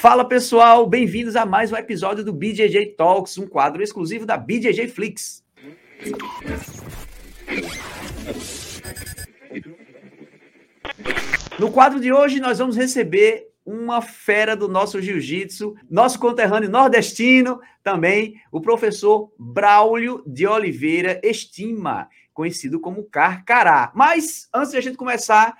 [0.00, 4.88] Fala pessoal, bem-vindos a mais um episódio do BJJ Talks, um quadro exclusivo da BJJ
[4.88, 5.44] Flix.
[11.58, 17.60] No quadro de hoje, nós vamos receber uma fera do nosso jiu-jitsu, nosso conterrâneo nordestino
[17.82, 23.92] também, o professor Braulio de Oliveira Estima, conhecido como Carcará.
[23.94, 25.54] Mas, antes de a gente começar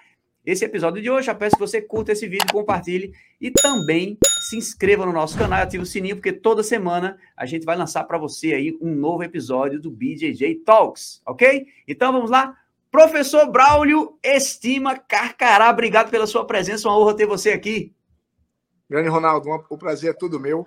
[0.45, 4.18] esse episódio de hoje, já peço que você curta esse vídeo, compartilhe e também
[4.48, 7.77] se inscreva no nosso canal e ative o sininho, porque toda semana a gente vai
[7.77, 11.66] lançar para você aí um novo episódio do BJJ Talks, ok?
[11.87, 12.56] Então vamos lá.
[12.91, 17.95] Professor Braulio Estima Carcará, obrigado pela sua presença, uma honra ter você aqui.
[18.88, 20.66] Grande Ronaldo, o prazer é todo meu.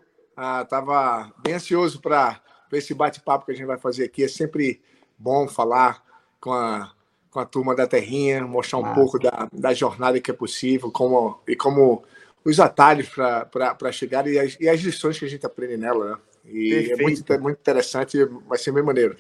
[0.62, 4.24] Estava ah, bem ansioso para esse bate-papo que a gente vai fazer aqui.
[4.24, 4.82] É sempre
[5.18, 6.02] bom falar
[6.40, 6.94] com a,
[7.34, 8.94] com a turma da Terrinha, mostrar um ah.
[8.94, 12.04] pouco da, da jornada que é possível como, e como
[12.46, 16.12] os atalhos para chegar e as, e as lições que a gente aprende nela.
[16.12, 16.18] Né?
[16.46, 16.94] E Perfeito.
[16.94, 19.18] é muito, muito interessante, vai ser bem maneiro.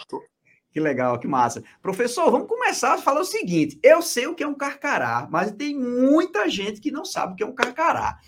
[0.72, 1.64] Que legal, que massa.
[1.82, 5.52] Professor, vamos começar a falar o seguinte: eu sei o que é um carcará, mas
[5.52, 8.20] tem muita gente que não sabe o que é um carcará.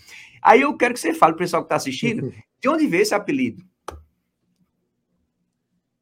[0.42, 3.14] Aí eu quero que você fale, o pessoal que está assistindo, de onde veio esse
[3.14, 3.62] apelido?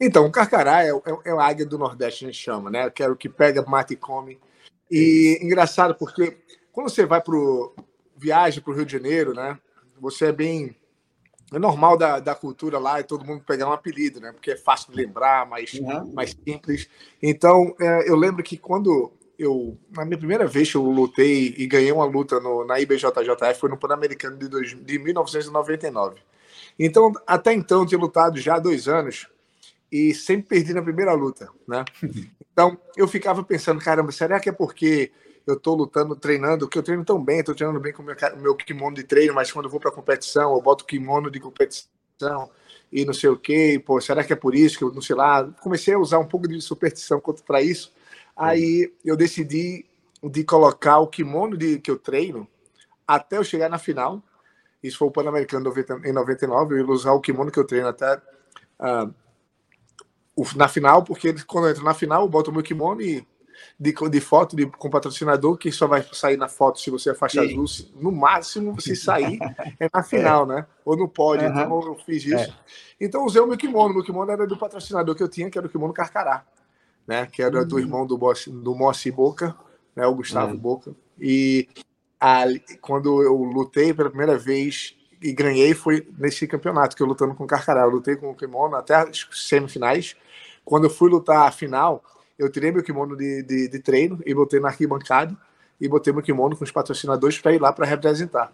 [0.00, 2.91] Então, o carcará é, é, é a águia do Nordeste, a gente chama, né?
[2.91, 4.41] Que é o que pega, mata e come.
[4.91, 6.37] E engraçado, porque
[6.73, 7.34] quando você vai para
[8.17, 9.59] viagem para o Rio de Janeiro, né?
[10.00, 10.77] Você é bem
[11.53, 14.33] é normal da, da cultura lá e todo mundo pegar um apelido, né?
[14.33, 16.12] Porque é fácil de lembrar, mais, uhum.
[16.12, 16.89] mais simples.
[17.22, 21.67] Então, é, eu lembro que quando eu, na minha primeira vez que eu lutei e
[21.67, 26.20] ganhei uma luta no, na IBJJF, foi no Pan-Americano de, de 1999.
[26.78, 29.28] Então, até então, eu tinha lutado já há dois anos
[29.95, 31.84] e sempre perdi na primeira luta, né?
[32.53, 35.12] Então, eu ficava pensando, caramba, será que é porque
[35.47, 38.17] eu estou lutando, treinando, que eu treino tão bem, estou treinando bem com o meu,
[38.41, 42.50] meu kimono de treino, mas quando eu vou para competição, eu boto kimono de competição
[42.91, 45.15] e não sei o quê, pô, será que é por isso que eu não sei
[45.15, 45.45] lá?
[45.61, 47.92] Comecei a usar um pouco de superstição para isso.
[48.37, 49.84] Aí eu decidi
[50.25, 52.49] de colocar o kimono de, que eu treino
[53.06, 54.21] até eu chegar na final.
[54.82, 55.72] Isso foi o Pan-Americano
[56.05, 56.75] em 99.
[56.75, 59.15] Eu ia usar o kimono que eu treino até uh,
[60.56, 63.27] na final, porque quando eu entro na final, eu boto o meu kimono e
[63.78, 67.15] de, de foto de, com patrocinador, que só vai sair na foto se você é
[67.15, 67.61] faixa Sim.
[67.61, 67.89] azul.
[67.97, 69.39] No máximo, se sair,
[69.81, 70.56] é na final, é.
[70.56, 70.67] né?
[70.84, 71.49] Ou no pódio.
[71.49, 71.61] Uhum.
[71.61, 72.34] Então eu fiz isso.
[72.34, 72.55] É.
[73.00, 73.91] Então usei o meu kimono.
[73.91, 76.44] O meu kimono era do patrocinador que eu tinha, que era o kimono Carcará,
[77.06, 77.27] né?
[77.27, 77.67] Que era uhum.
[77.67, 79.55] do irmão do, Boss, do Mossi Boca,
[79.94, 80.06] né?
[80.06, 80.59] O Gustavo uhum.
[80.59, 80.94] Boca.
[81.19, 81.69] E
[82.19, 87.34] ali, quando eu lutei pela primeira vez e ganhei, foi nesse campeonato que eu lutando
[87.34, 87.83] com o Carcará.
[87.83, 90.17] Eu lutei com o kimono até as semifinais.
[90.64, 92.02] Quando eu fui lutar a final,
[92.38, 95.36] eu tirei meu kimono de, de, de treino e botei na arquibancada
[95.80, 98.52] e botei meu kimono com os patrocinadores para ir lá para representar.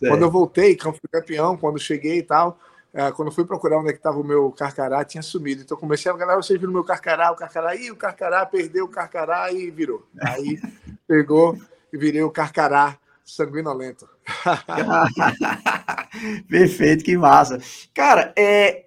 [0.00, 2.58] Quando eu voltei, fui campeão, quando cheguei e tal,
[2.94, 5.62] é, quando fui procurar onde é que estava o meu carcará, tinha sumido.
[5.62, 8.84] Então comecei a galera, vocês viram o meu carcará, o carcará, e o carcará perdeu
[8.84, 10.06] o carcará e virou.
[10.20, 10.60] Aí
[11.08, 11.58] pegou
[11.92, 14.08] e virei o carcará sanguinolento.
[16.48, 17.58] Perfeito, que massa.
[17.94, 18.86] Cara, é,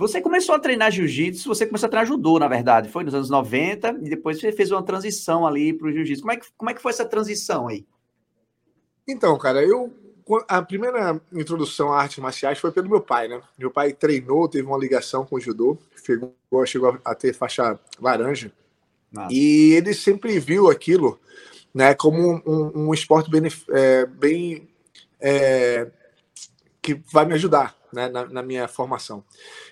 [0.00, 3.28] você começou a treinar jiu-jitsu, você começou a treinar judô, na verdade, foi nos anos
[3.28, 6.22] 90, e depois você fez uma transição ali para o jiu-jitsu.
[6.22, 7.86] Como, é que, como é que foi essa transição aí?
[9.06, 9.92] Então, cara, eu.
[10.48, 13.42] A primeira introdução a artes marciais foi pelo meu pai, né?
[13.58, 16.32] Meu pai treinou, teve uma ligação com o judô, chegou,
[16.64, 18.52] chegou a ter faixa laranja.
[19.12, 19.34] Nossa.
[19.34, 21.18] E ele sempre viu aquilo
[21.74, 24.68] né, como um, um esporte bem, é, bem
[25.20, 25.90] é,
[26.80, 29.24] que vai me ajudar né, na, na, minha formação.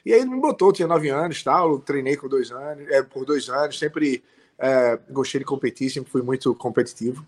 [0.05, 3.25] E aí ele me botou, tinha nove anos, tal, treinei com dois anos, é, por
[3.25, 4.23] dois anos, sempre
[4.59, 7.25] é, gostei de competir, sempre fui muito competitivo.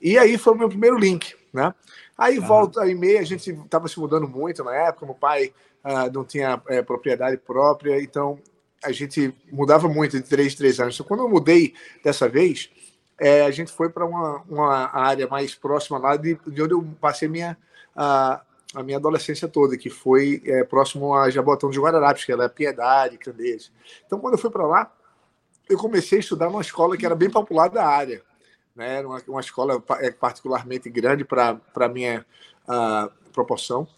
[0.00, 1.74] E aí foi o meu primeiro link, né?
[2.16, 5.52] Aí volta e meia, a gente estava se mudando muito na época, meu pai
[5.84, 8.40] uh, não tinha é, propriedade própria, então
[8.82, 10.94] a gente mudava muito de três, três anos.
[10.94, 12.70] Então, quando eu mudei dessa vez,
[13.20, 16.84] é, a gente foi para uma, uma área mais próxima lá de, de onde eu
[17.00, 17.56] passei minha,
[17.96, 18.40] uh,
[18.74, 22.48] a minha adolescência toda, que foi é, próximo a Jabotão de Guararapes, que era é
[22.48, 23.72] Piedade, Candeias.
[24.06, 24.92] Então, quando eu fui para lá,
[25.68, 28.22] eu comecei a estudar numa escola que era bem popular da área.
[28.74, 28.98] Né?
[28.98, 32.24] Era uma, uma escola é, particularmente grande para a minha
[33.32, 33.88] proporção.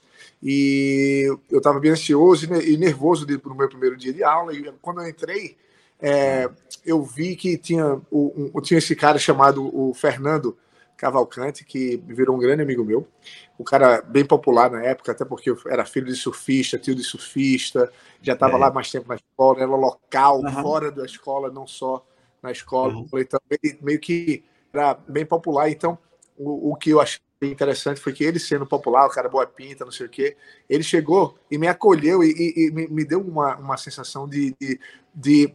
[0.42, 4.54] E eu estava bem ansioso e nervoso no meu primeiro dia de aula.
[4.54, 5.56] E quando eu entrei,
[6.00, 6.48] é,
[6.84, 10.56] eu vi que tinha, um, tinha esse cara chamado o Fernando
[11.00, 13.08] Cavalcante, que virou um grande amigo meu.
[13.56, 17.02] O cara bem popular na época, até porque eu era filho de surfista, tio de
[17.02, 18.58] surfista, já estava é.
[18.58, 20.62] lá mais tempo na escola, era local, uhum.
[20.62, 22.06] fora da escola, não só
[22.42, 22.92] na escola.
[22.92, 23.08] Uhum.
[23.14, 23.40] Então,
[23.80, 25.70] meio que era bem popular.
[25.70, 25.98] Então,
[26.36, 29.86] o, o, que eu achei interessante foi que ele, sendo popular, o cara boa pinta,
[29.86, 30.36] não sei o quê,
[30.68, 34.78] ele chegou e me acolheu e, e, e me, deu uma, uma sensação de, de,
[35.14, 35.54] de,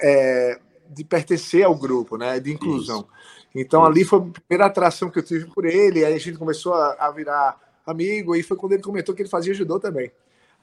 [0.00, 0.58] é,
[0.88, 2.40] de, pertencer ao grupo, né?
[2.40, 3.00] De inclusão.
[3.00, 3.35] Isso.
[3.60, 6.74] Então ali foi a primeira atração que eu tive por ele, aí a gente começou
[6.74, 10.10] a, a virar amigo, e foi quando ele comentou que ele fazia judô também.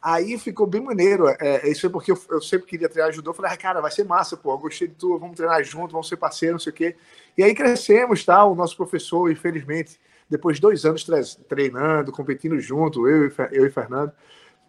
[0.01, 1.29] Aí ficou bem maneiro.
[1.39, 3.29] É, isso é porque eu, eu, sempre queria treinar judô.
[3.29, 4.51] Eu falei, ah, cara, vai ser massa, pô.
[4.51, 6.95] Eu gostei de tu, vamos treinar junto, vamos ser parceiros, não sei o quê.
[7.37, 8.43] E aí crescemos, tá?
[8.43, 9.97] O nosso professor, infelizmente,
[10.29, 11.07] depois de dois anos
[11.47, 14.11] treinando, competindo junto, eu, eu e Fernando.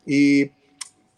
[0.07, 0.53] E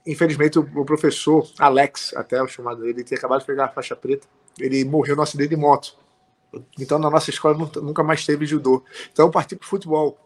[0.07, 3.95] infelizmente o, o professor Alex, até o chamado dele, tinha acabado de pegar a faixa
[3.95, 4.27] preta.
[4.59, 5.95] Ele morreu no acidente de moto.
[6.79, 8.83] Então na nossa escola nunca mais teve judô.
[9.13, 10.19] Então eu parti para o futebol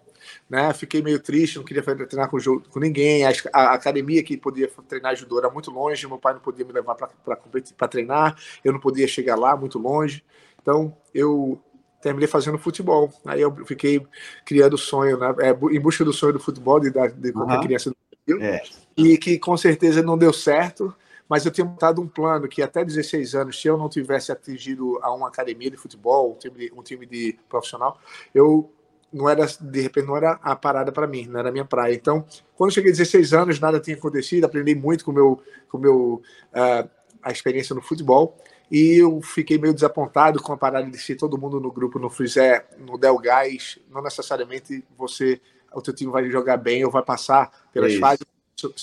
[0.48, 0.72] né?
[0.72, 2.38] Fiquei meio triste, não queria treinar com,
[2.68, 3.24] com ninguém.
[3.24, 6.72] A, a, academia que podia treinar judô era muito longe, meu pai não podia me
[6.72, 10.24] levar para treinar, eu não podia chegar lá, muito longe.
[10.60, 11.60] Então eu
[12.02, 13.12] terminei fazendo futebol.
[13.24, 14.04] Aí eu fiquei
[14.44, 15.34] criando o sonho, né?
[15.40, 17.62] É, em busca do sonho do futebol de, de qualquer uhum.
[17.62, 18.44] criança do Brasil.
[18.44, 18.62] É.
[18.96, 20.94] E que com certeza não deu certo
[21.30, 24.98] mas eu tinha montado um plano que até 16 anos, se eu não tivesse atingido
[25.00, 28.00] a uma academia de futebol, um time de, um time de profissional,
[28.34, 28.68] eu
[29.12, 31.94] não era, de repente, não era a parada para mim, não era a minha praia.
[31.94, 36.20] Então, quando cheguei a 16 anos, nada tinha acontecido, aprendi muito com meu, com meu,
[36.52, 36.90] uh,
[37.22, 38.36] a experiência no futebol,
[38.68, 42.10] e eu fiquei meio desapontado com a parada de se todo mundo no grupo não
[42.10, 45.40] fizer, no Del Gás, não necessariamente você,
[45.72, 48.00] o teu time vai jogar bem ou vai passar pelas Isso.
[48.00, 48.26] fases,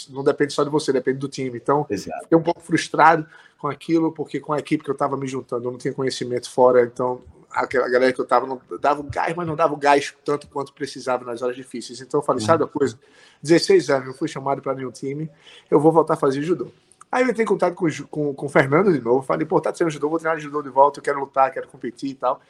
[0.10, 1.58] não depende só de você, depende do time.
[1.58, 2.24] Então, Exato.
[2.24, 3.28] fiquei um pouco frustrado
[3.58, 6.50] com aquilo, porque com a equipe que eu estava me juntando, eu não tinha conhecimento
[6.50, 7.22] fora, então
[7.52, 10.48] aquela galera que eu tava não dava o gás, mas não dava o gás tanto
[10.48, 12.02] quanto precisava nas horas difíceis.
[12.02, 12.48] Então eu falei, uhum.
[12.48, 13.00] sabe a coisa?
[13.42, 15.30] 16 anos, não fui chamado para nenhum time,
[15.70, 16.68] eu vou voltar a fazer judô.
[17.12, 19.72] Aí eu entrei em contato com, com, com o Fernando de novo, falei, pô, tá
[19.72, 22.42] treinando judô, vou treinar judô de volta, eu quero lutar, quero competir e tal.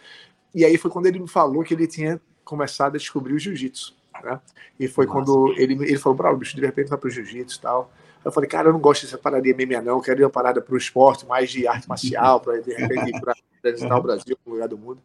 [0.54, 3.96] E aí foi quando ele me falou que ele tinha começado a descobrir o jiu-jitsu,
[4.24, 4.40] né?
[4.80, 5.20] E foi Nossa.
[5.20, 7.92] quando ele, ele falou, bravo, bicho, de repente vai pro jiu-jitsu e tal.
[8.24, 9.98] Eu falei, cara, eu não gosto dessa parada de MMA, não.
[9.98, 13.16] Eu quero ir uma parada para o esporte, mais de arte marcial, para de repente
[13.16, 13.34] ir para
[13.64, 15.02] representar o Brasil no lugar do mundo.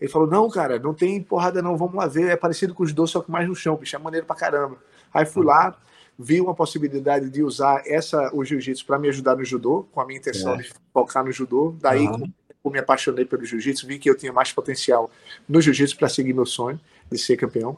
[0.00, 1.76] Ele falou: Não, cara, não tem porrada, não.
[1.76, 2.30] Vamos lá ver.
[2.30, 3.94] É parecido com os dois, só que mais no chão, bicho.
[3.94, 4.78] É maneiro pra caramba.
[5.12, 5.76] Aí fui lá,
[6.18, 10.06] vi uma possibilidade de usar essa, o jiu-jitsu para me ajudar no judô, com a
[10.06, 10.58] minha intenção é.
[10.58, 11.74] de focar no judô.
[11.80, 12.32] Daí, uhum.
[12.64, 15.10] me apaixonei pelo jiu-jitsu, vi que eu tinha mais potencial
[15.48, 16.80] no jiu-jitsu para seguir meu sonho
[17.10, 17.76] de ser campeão.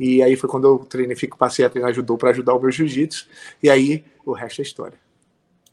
[0.00, 2.70] E aí foi quando eu treinei, fico, passei a treinar judô para ajudar o meu
[2.70, 3.28] jiu-jitsu.
[3.62, 4.98] E aí o resto é história.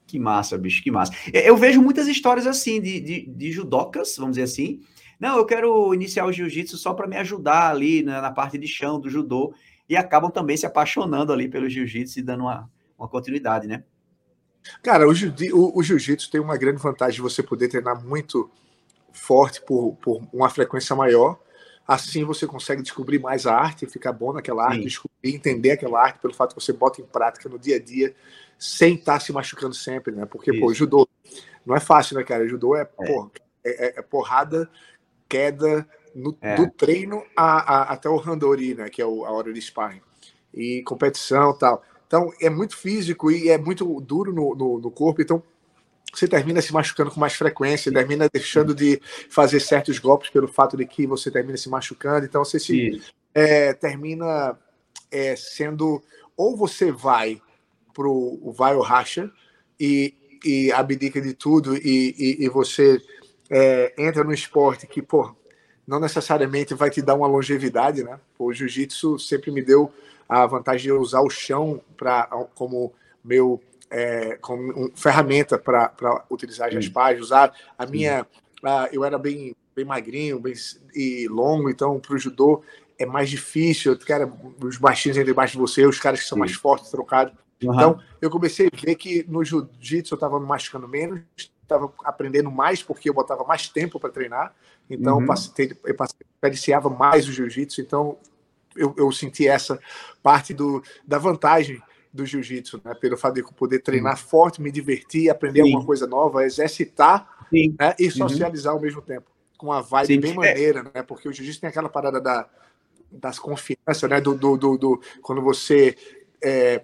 [0.06, 1.14] Que massa, bicho, que massa.
[1.34, 4.82] Eu vejo muitas histórias assim de, de, de judocas, vamos dizer assim,
[5.18, 8.68] não, eu quero iniciar o jiu-jitsu só para me ajudar ali né, na parte de
[8.68, 9.54] chão do judô.
[9.88, 12.70] E acabam também se apaixonando ali pelo jiu-jitsu e dando uma,
[13.00, 13.86] uma continuidade, né?
[14.84, 18.52] Cara, o, o, o jiu-jitsu tem uma grande vantagem de você poder treinar muito
[19.14, 21.40] forte por, por uma frequência maior.
[21.88, 24.84] Assim você consegue descobrir mais a arte, ficar bom naquela arte, Sim.
[24.84, 28.14] descobrir, entender aquela arte pelo fato que você bota em prática no dia a dia,
[28.60, 30.26] sem estar se machucando sempre, né?
[30.26, 30.60] Porque, Isso.
[30.60, 31.08] pô, judô
[31.66, 32.48] não é fácil, né, cara?
[32.48, 33.14] Judô é, é.
[33.64, 34.70] É, é, é porrada
[35.28, 36.56] queda no, é.
[36.56, 40.02] do treino a, a, até o randori, né, que é o, a hora de sparring,
[40.54, 41.84] e competição tal.
[42.08, 45.44] Então, é muito físico e é muito duro no, no, no corpo, então
[46.14, 50.78] você termina se machucando com mais frequência, termina deixando de fazer certos golpes pelo fato
[50.78, 53.02] de que você termina se machucando, então você se
[53.34, 54.58] é, termina
[55.12, 56.02] é, sendo
[56.36, 57.42] ou você vai
[57.94, 59.32] pro vai ou racha
[59.80, 63.02] e, e abdica de tudo e, e, e você
[63.50, 65.36] é, entra no esporte que, pô,
[65.88, 68.20] não necessariamente vai te dar uma longevidade, né?
[68.38, 69.92] O jiu-jitsu sempre me deu
[70.28, 76.76] a vantagem de usar o chão para como meu é, como um, ferramenta para utilizar
[76.76, 78.26] as páginas, usar a minha.
[78.64, 80.54] A, eu era bem, bem magrinho bem,
[80.94, 82.64] e longo, então para o judô
[83.00, 83.98] é mais difícil.
[84.00, 86.40] Cara, os baixinhos entre baixo de você, os caras que são Sim.
[86.40, 87.34] mais fortes, trocados.
[87.64, 87.74] Uhum.
[87.74, 91.22] Então eu comecei a ver que no jiu-jitsu eu estava me machucando menos,
[91.62, 94.54] estava aprendendo mais porque eu botava mais tempo para treinar,
[94.90, 95.22] então uhum.
[95.22, 98.18] eu, passei, eu mais o jiu-jitsu, então
[98.76, 99.80] eu, eu, senti essa
[100.22, 101.82] parte do, da vantagem
[102.14, 102.94] do jiu-jitsu, né?
[102.96, 104.20] pelo fato de eu poder treinar uhum.
[104.20, 105.68] forte, me divertir, aprender Sim.
[105.70, 107.96] alguma coisa nova, exercitar né?
[108.00, 108.12] e uhum.
[108.12, 108.80] socializar uhum.
[108.80, 110.20] ao mesmo tempo, com uma vibe Sim.
[110.20, 110.36] bem é.
[110.36, 111.04] maneira, né?
[111.04, 112.48] porque o jiu-jitsu tem aquela parada da,
[113.12, 114.20] das confianças, né?
[114.22, 115.96] do, do, do, do quando você...
[116.42, 116.82] É,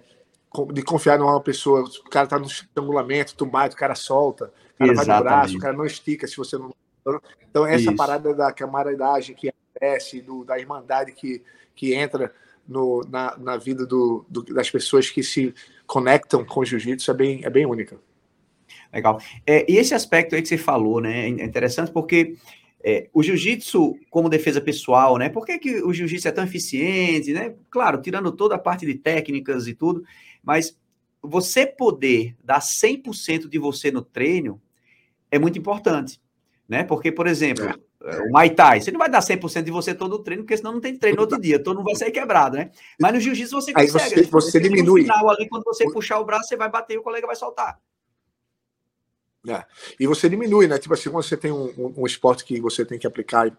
[0.72, 4.78] de confiar numa pessoa, o cara tá no estrangulamento, tu bate, o cara solta, o
[4.78, 5.06] cara Exatamente.
[5.06, 6.72] vai no braço, o cara não estica se você não.
[7.50, 7.96] Então, essa Isso.
[7.96, 11.42] parada da camaradagem que acontece, do, da irmandade que,
[11.74, 12.32] que entra
[12.66, 15.54] no, na, na vida do, do, das pessoas que se
[15.86, 17.98] conectam com o jiu-jitsu é bem, é bem única.
[18.92, 19.20] Legal.
[19.46, 22.36] É, e esse aspecto aí que você falou, né, é interessante porque
[22.82, 25.30] é, o jiu-jitsu como defesa pessoal, né?
[25.30, 27.54] Por que, que o jiu-jitsu é tão eficiente, né?
[27.70, 30.04] Claro, tirando toda a parte de técnicas e tudo,
[30.42, 30.76] mas
[31.22, 34.60] você poder dar 100% de você no treino
[35.30, 36.20] é muito importante,
[36.68, 36.84] né?
[36.84, 37.74] Porque, por exemplo, é.
[38.04, 40.72] O Muay Thai, você não vai dar 100% de você todo o treino, porque senão
[40.72, 42.70] não tem treino outro dia, todo mundo vai sair quebrado, né?
[43.00, 44.02] Mas no jiu-jitsu você consegue.
[44.02, 44.28] Aí você, né?
[44.30, 45.02] você diminui.
[45.02, 47.36] No final, ali, quando você puxar o braço, você vai bater e o colega vai
[47.36, 47.80] soltar.
[49.48, 49.64] É.
[49.98, 50.78] E você diminui, né?
[50.78, 53.50] Tipo assim, quando você tem um, um, um esporte que você tem que aplicar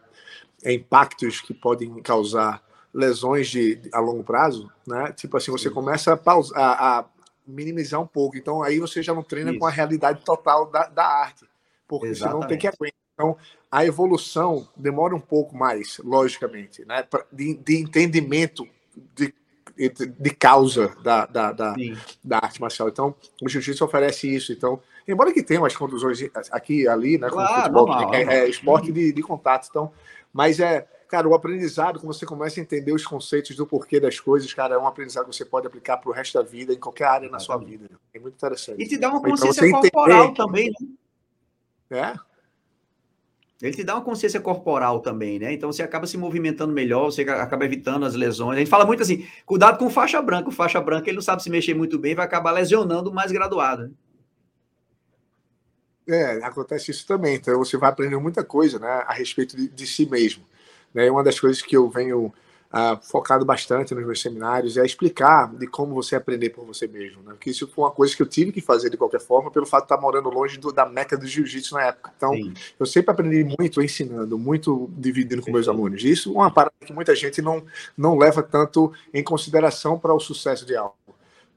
[0.64, 5.12] é, impactos que podem causar lesões de, a longo prazo, né?
[5.14, 7.06] Tipo assim, você começa a, pausar, a, a,
[7.46, 8.38] minimizar um pouco.
[8.38, 9.60] Então aí você já não treina Isso.
[9.60, 11.46] com a realidade total da, da arte,
[11.88, 12.36] porque Exatamente.
[12.36, 13.05] senão tem que aguentar.
[13.16, 13.36] Então
[13.72, 17.08] a evolução demora um pouco mais, logicamente, né?
[17.32, 18.68] De, de entendimento
[19.16, 19.34] de
[19.78, 21.76] de causa da, da, da,
[22.24, 22.88] da, arte marcial.
[22.88, 24.54] Então, o jiu-jitsu oferece isso.
[24.54, 26.18] Então, embora que tenha umas contusões
[26.50, 27.30] aqui e ali, né?
[27.30, 29.68] Claro, futebol, normal, é, é, esporte de, de contato.
[29.70, 29.92] Então,
[30.32, 34.20] mas é, cara, o aprendizado, quando você começa a entender os conceitos do porquê das
[34.20, 36.80] coisas, cara, é um aprendizado que você pode aplicar para o resto da vida, em
[36.80, 37.90] qualquer área na sua vida.
[38.14, 38.82] É muito interessante.
[38.82, 40.38] E te dá uma consciência corporal entender...
[40.38, 40.88] também, né?
[41.90, 42.35] É.
[43.62, 45.54] Ele te dá uma consciência corporal também, né?
[45.54, 48.58] Então você acaba se movimentando melhor, você acaba evitando as lesões.
[48.58, 50.50] A gente fala muito assim: cuidado com faixa branca.
[50.50, 53.84] O faixa branca ele não sabe se mexer muito bem, vai acabar lesionando mais graduado.
[53.84, 53.92] Né?
[56.08, 57.36] É, acontece isso também.
[57.36, 60.44] Então você vai aprender muita coisa né, a respeito de, de si mesmo.
[60.94, 61.10] Né?
[61.10, 62.34] Uma das coisas que eu venho
[63.02, 67.22] focado bastante nos meus seminários é explicar de como você aprender por você mesmo.
[67.24, 67.34] Né?
[67.34, 69.84] Porque isso foi uma coisa que eu tive que fazer de qualquer forma, pelo fato
[69.84, 72.12] de estar morando longe do, da meca do jiu-jitsu na época.
[72.16, 72.54] Então, Sim.
[72.80, 76.04] eu sempre aprendi muito ensinando, muito dividindo com meus alunos.
[76.04, 77.64] Isso é uma parada que muita gente não,
[77.98, 80.96] não leva tanto em consideração para o sucesso de algo.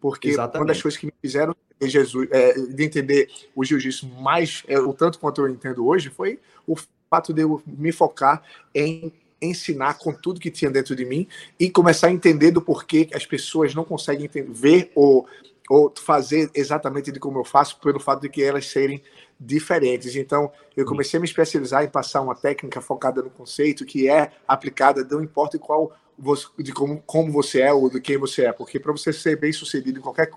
[0.01, 0.61] Porque Exatamente.
[0.61, 4.93] uma das coisas que me fizeram Jesus, é, de entender o jiu-jitsu mais, é, o
[4.93, 6.77] tanto quanto eu entendo hoje, foi o
[7.09, 8.43] fato de eu me focar
[8.75, 11.27] em ensinar com tudo que tinha dentro de mim
[11.59, 15.27] e começar a entender do porquê as pessoas não conseguem entender, ver ou,
[15.69, 19.03] ou fazer exatamente de como eu faço, pelo fato de que elas serem
[19.39, 20.17] diferentes.
[20.17, 24.33] Então, eu comecei a me especializar em passar uma técnica focada no conceito que é
[24.47, 25.93] aplicada, não importa qual
[26.59, 29.53] de como, como você é ou de quem você é, porque para você ser bem
[29.53, 30.29] sucedido em qualquer,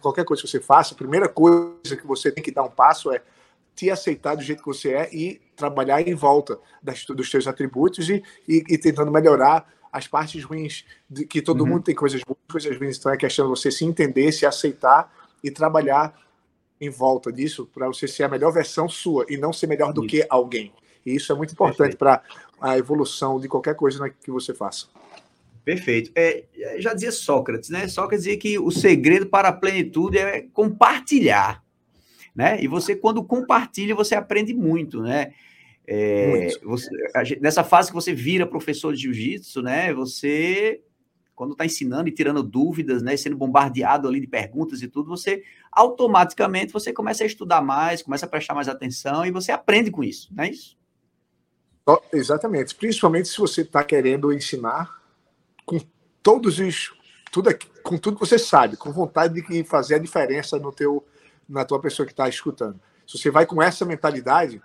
[0.00, 3.12] qualquer coisa que você faça, a primeira coisa que você tem que dar um passo
[3.12, 3.20] é
[3.76, 8.08] te aceitar do jeito que você é e trabalhar em volta das, dos seus atributos
[8.08, 11.66] e, e, e, tentando melhorar as partes ruins, de, que todo uhum.
[11.68, 15.12] mundo tem coisas boas, coisas ruins, então é questão de você se entender, se aceitar
[15.44, 16.18] e trabalhar
[16.80, 20.04] em volta disso para você ser a melhor versão sua e não ser melhor do
[20.04, 20.08] isso.
[20.08, 20.72] que alguém.
[21.04, 22.22] E isso é muito importante para
[22.60, 24.86] a evolução de qualquer coisa que você faça.
[25.64, 26.10] Perfeito.
[26.14, 26.44] É,
[26.78, 27.88] já dizia Sócrates, né?
[27.88, 31.62] Sócrates dizia que o segredo para a plenitude é compartilhar
[32.36, 32.62] né?
[32.62, 35.32] E você, quando compartilha, você aprende muito, né?
[35.88, 36.90] É, você,
[37.40, 39.94] nessa fase que você vira professor de jiu-jitsu, né?
[39.94, 40.82] Você,
[41.34, 43.16] quando está ensinando e tirando dúvidas, né?
[43.16, 48.26] Sendo bombardeado ali de perguntas e tudo, você automaticamente você começa a estudar mais, começa
[48.26, 50.76] a prestar mais atenção e você aprende com isso, não é isso?
[52.12, 52.74] Exatamente.
[52.74, 55.00] Principalmente se você está querendo ensinar
[55.64, 55.78] com
[56.22, 56.94] todos os
[57.30, 61.04] tudo aqui, com tudo que você sabe, com vontade de fazer a diferença no teu
[61.48, 62.80] na tua pessoa que está escutando.
[63.06, 64.60] Se você vai com essa mentalidade,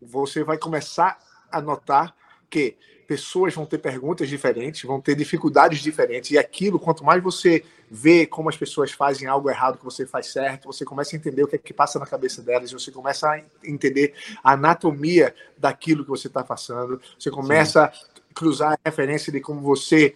[0.00, 1.18] você vai começar
[1.50, 2.14] a notar
[2.50, 7.64] que pessoas vão ter perguntas diferentes, vão ter dificuldades diferentes, e aquilo, quanto mais você
[7.88, 11.44] vê como as pessoas fazem algo errado que você faz certo, você começa a entender
[11.44, 16.02] o que é que passa na cabeça delas, você começa a entender a anatomia daquilo
[16.02, 18.06] que você está passando, você começa Sim.
[18.30, 20.14] a cruzar a referência de como você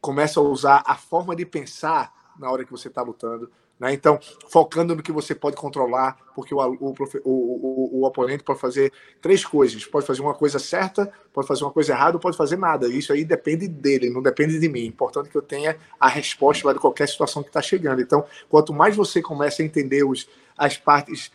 [0.00, 3.92] começa a usar a forma de pensar na hora que você está lutando, né?
[3.92, 4.18] Então,
[4.48, 9.44] focando no que você pode controlar, porque o, o, o, o, oponente pode fazer três
[9.44, 12.88] coisas: pode fazer uma coisa certa, pode fazer uma coisa errada, pode fazer nada.
[12.88, 14.80] Isso aí depende dele, não depende de mim.
[14.80, 18.00] É importante que eu tenha a resposta de qualquer situação que está chegando.
[18.00, 21.30] Então, quanto mais você começa a entender os, as partes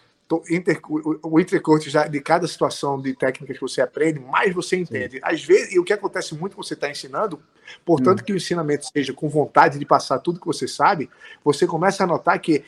[0.49, 0.79] inter,
[1.23, 5.17] o intercorte de cada situação de técnicas que você aprende, mais você entende.
[5.17, 5.23] Sim.
[5.23, 7.39] Às vezes, e o que acontece muito que você está ensinando,
[7.85, 8.23] portanto hum.
[8.23, 11.09] que o ensinamento seja com vontade de passar tudo que você sabe,
[11.43, 12.63] você começa a notar que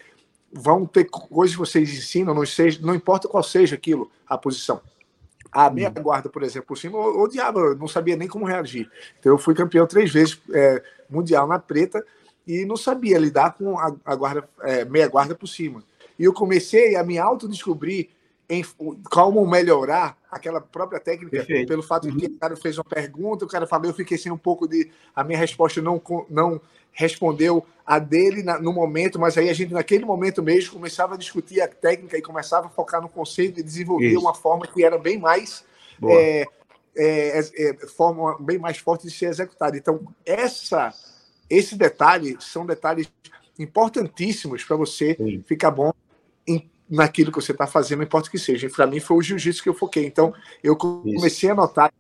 [0.52, 4.82] vão ter coisas que vocês ensinam, não, seja, não importa qual seja aquilo, a posição.
[5.52, 6.02] A meia hum.
[6.02, 8.90] guarda, por exemplo, por cima, eu odiava, eu não sabia nem como reagir.
[9.20, 12.04] Então, eu fui campeão três vezes é, mundial na preta
[12.46, 15.84] e não sabia lidar com a, a guarda, é, meia guarda por cima.
[16.18, 18.10] E eu comecei a me autodescobrir
[18.50, 18.64] em
[19.10, 21.68] como melhorar aquela própria técnica, Perfeito.
[21.68, 22.36] pelo fato de que uhum.
[22.36, 24.90] o cara fez uma pergunta, o cara falou, eu fiquei sem um pouco de.
[25.16, 26.60] A minha resposta não, não
[26.92, 31.18] respondeu a dele na, no momento, mas aí a gente, naquele momento mesmo, começava a
[31.18, 34.20] discutir a técnica e começava a focar no conceito e desenvolver Isso.
[34.20, 35.64] uma forma que era bem mais.
[36.06, 36.46] É,
[36.96, 39.78] é, é, forma bem mais forte de ser executada.
[39.78, 40.94] Então, essa,
[41.50, 43.12] esse detalhe são detalhes
[43.58, 45.44] importantíssimos para você Sim.
[45.48, 45.94] ficar bom
[46.48, 48.70] em, naquilo que você está fazendo, não importa o que seja.
[48.70, 50.06] Para mim, foi o jiu-jitsu que eu foquei.
[50.06, 50.34] Então,
[50.64, 51.52] eu comecei Isso.
[51.52, 51.92] a notar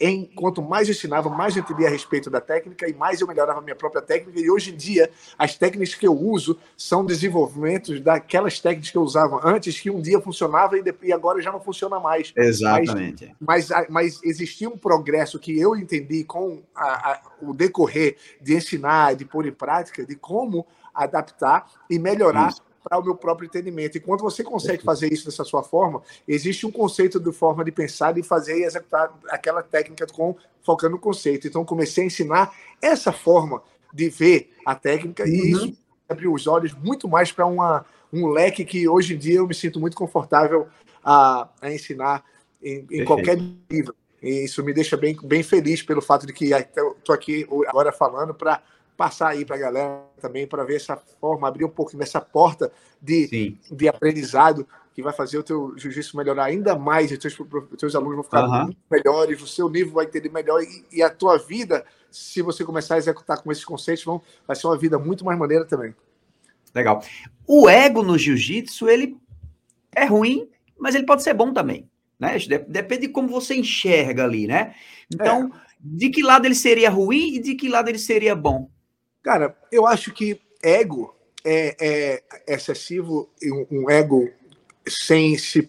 [0.00, 3.26] em quanto mais eu ensinava, mais eu entendia a respeito da técnica e mais eu
[3.26, 4.40] melhorava a minha própria técnica.
[4.40, 9.02] E hoje em dia, as técnicas que eu uso são desenvolvimentos daquelas técnicas que eu
[9.02, 12.32] usava antes, que um dia funcionava e agora já não funciona mais.
[12.34, 13.30] Exatamente.
[13.38, 18.56] Mas, mas, mas existia um progresso que eu entendi com a, a, o decorrer de
[18.56, 23.46] ensinar, de pôr em prática, de como adaptar e melhorar Isso para o meu próprio
[23.46, 23.96] entendimento.
[23.96, 27.72] E quando você consegue fazer isso dessa sua forma, existe um conceito de forma de
[27.72, 31.46] pensar e fazer e executar aquela técnica com focando no conceito.
[31.46, 35.28] Então comecei a ensinar essa forma de ver a técnica uhum.
[35.28, 35.76] e isso
[36.08, 39.54] abriu os olhos muito mais para uma um leque que hoje em dia eu me
[39.54, 40.66] sinto muito confortável
[41.04, 42.24] a, a ensinar
[42.62, 43.38] em, em qualquer
[43.70, 43.94] nível.
[44.22, 48.34] E isso me deixa bem, bem feliz pelo fato de que estou aqui agora falando
[48.34, 48.62] para
[49.00, 52.70] passar aí para a galera também, para ver essa forma, abrir um pouco dessa porta
[53.00, 57.78] de, de aprendizado que vai fazer o teu jiu-jitsu melhorar ainda mais, os teus, os
[57.78, 58.64] teus alunos vão ficar uhum.
[58.64, 62.62] muito melhores, o seu nível vai entender melhor e, e, a tua vida, se você
[62.62, 65.94] começar a executar com esses conceitos, vão, vai ser uma vida muito mais maneira também.
[66.74, 67.02] Legal.
[67.46, 69.16] O ego no jiu-jitsu, ele
[69.92, 70.46] é ruim,
[70.78, 71.88] mas ele pode ser bom também,
[72.18, 72.36] né?
[72.68, 74.74] Depende de como você enxerga ali, né?
[75.10, 75.58] Então, é.
[75.80, 78.68] de que lado ele seria ruim e de que lado ele seria bom?
[79.22, 83.28] Cara, eu acho que ego é, é excessivo,
[83.70, 84.30] um, ego
[84.88, 85.62] sem se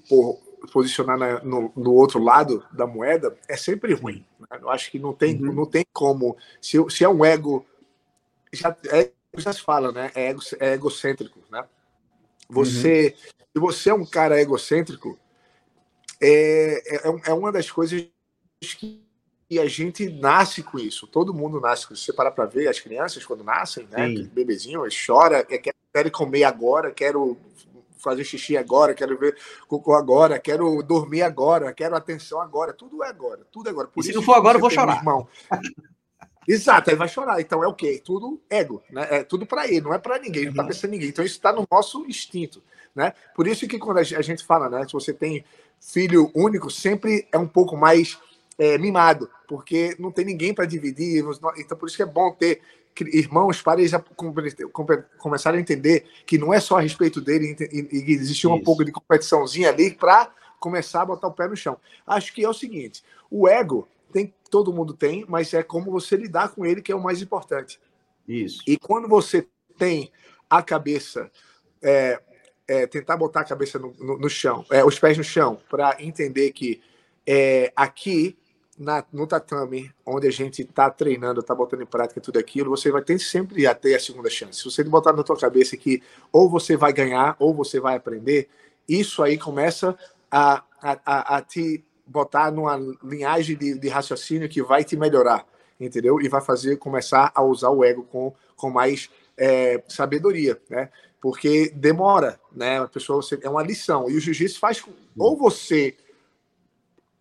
[0.72, 4.26] posicionar na, no, no, outro lado da moeda é sempre ruim.
[4.40, 4.60] Né?
[4.62, 5.54] Eu acho que não tem, uhum.
[5.54, 6.38] não tem como.
[6.62, 7.66] Se, se é um ego.
[8.54, 10.12] Já, é, já se fala, né?
[10.14, 11.66] É, ego, é egocêntrico, né?
[12.50, 13.40] Você, uhum.
[13.54, 15.18] se você é um cara egocêntrico,
[16.22, 18.08] é, é, é uma das coisas
[18.62, 19.02] que
[19.52, 21.06] e a gente nasce com isso.
[21.06, 22.06] Todo mundo nasce com isso.
[22.06, 24.08] Você parar para ver as crianças quando nascem, né?
[24.32, 27.38] Bebezinho, chora, é, quer, quer comer agora, quero
[27.98, 29.36] fazer xixi agora, quero ver
[29.68, 32.72] cocô agora, quero dormir agora, quero atenção agora.
[32.72, 33.90] Tudo é agora, tudo é agora.
[33.90, 34.96] Por e se não for agora, eu vou chorar.
[34.96, 35.28] Irmão.
[36.48, 37.42] Exato, ele vai chorar.
[37.42, 38.02] Então é o quê?
[38.04, 39.06] Tudo ego, né?
[39.12, 40.70] É tudo para ele, não é para ninguém, não está uhum.
[40.70, 41.10] pensando em ninguém.
[41.10, 42.64] Então isso está no nosso instinto,
[42.96, 43.14] né?
[43.36, 44.86] Por isso que quando a gente fala, né?
[44.88, 45.44] Se você tem
[45.78, 48.18] filho único, sempre é um pouco mais
[48.62, 51.26] é, mimado, porque não tem ninguém para dividir.
[51.58, 52.62] Então, por isso que é bom ter
[53.12, 53.92] irmãos para eles
[55.18, 58.92] começarem a entender que não é só a respeito dele e, existe um pouco de
[58.92, 61.76] competiçãozinha ali para começar a botar o pé no chão.
[62.06, 66.16] Acho que é o seguinte: o ego tem, todo mundo tem, mas é como você
[66.16, 67.80] lidar com ele que é o mais importante.
[68.28, 68.62] Isso.
[68.68, 70.12] E quando você tem
[70.48, 71.32] a cabeça,
[71.82, 72.22] é,
[72.68, 75.98] é, tentar botar a cabeça no, no, no chão, é, os pés no chão, para
[76.00, 76.80] entender que
[77.26, 78.38] é, aqui
[78.82, 82.92] na, no tatame, onde a gente está treinando, está botando em prática tudo aquilo, você
[82.92, 84.58] vai ter sempre a ter a segunda chance.
[84.58, 88.50] Se você botar na tua cabeça que ou você vai ganhar ou você vai aprender,
[88.90, 89.96] isso aí começa
[90.32, 95.46] a, a, a te botar numa linhagem de, de, raciocínio que vai te melhorar,
[95.80, 96.20] entendeu?
[96.20, 100.90] E vai fazer começar a usar o ego com, com mais é, sabedoria, né?
[101.22, 102.80] Porque demora, né?
[102.80, 104.84] A pessoa você, é uma lição e o jiu-jitsu faz
[105.16, 105.96] ou você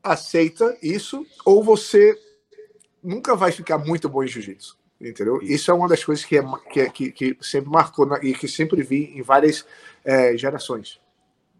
[0.02, 2.18] aceita isso, ou você
[3.02, 4.78] nunca vai ficar muito bom em jiu-jitsu.
[5.00, 5.40] Entendeu?
[5.42, 8.34] Isso é uma das coisas que, é, que, é, que, que sempre marcou na, e
[8.34, 9.64] que sempre vi em várias
[10.04, 11.00] é, gerações.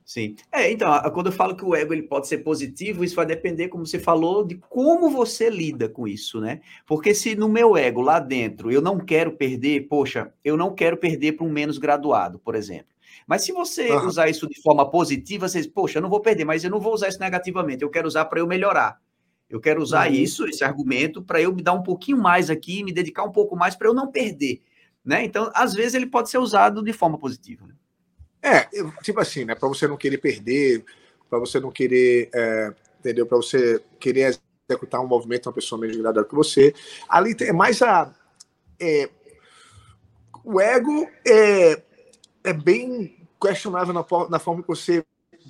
[0.05, 0.35] Sim.
[0.51, 3.69] É, então, quando eu falo que o ego ele pode ser positivo, isso vai depender,
[3.69, 6.61] como você falou, de como você lida com isso, né?
[6.85, 10.97] Porque se no meu ego lá dentro eu não quero perder, poxa, eu não quero
[10.97, 12.89] perder para um menos graduado, por exemplo.
[13.27, 14.07] Mas se você uhum.
[14.07, 16.81] usar isso de forma positiva, você diz, poxa, eu não vou perder, mas eu não
[16.81, 19.01] vou usar isso negativamente, eu quero usar para eu melhorar.
[19.49, 20.15] Eu quero usar uhum.
[20.15, 23.57] isso, esse argumento, para eu me dar um pouquinho mais aqui, me dedicar um pouco
[23.57, 24.63] mais para eu não perder.
[25.05, 25.25] Né?
[25.25, 27.67] Então, às vezes, ele pode ser usado de forma positiva.
[27.67, 27.75] Né?
[28.43, 28.69] É,
[29.03, 29.55] tipo assim, né?
[29.55, 30.85] Para você não querer perder,
[31.29, 33.27] para você não querer, é, entendeu?
[33.27, 36.75] Para você querer executar um movimento uma pessoa menos graduada que você.
[37.09, 38.13] Ali é mais a.
[38.81, 39.11] É,
[40.43, 41.83] o ego é,
[42.45, 45.05] é bem questionável na, na, forma que você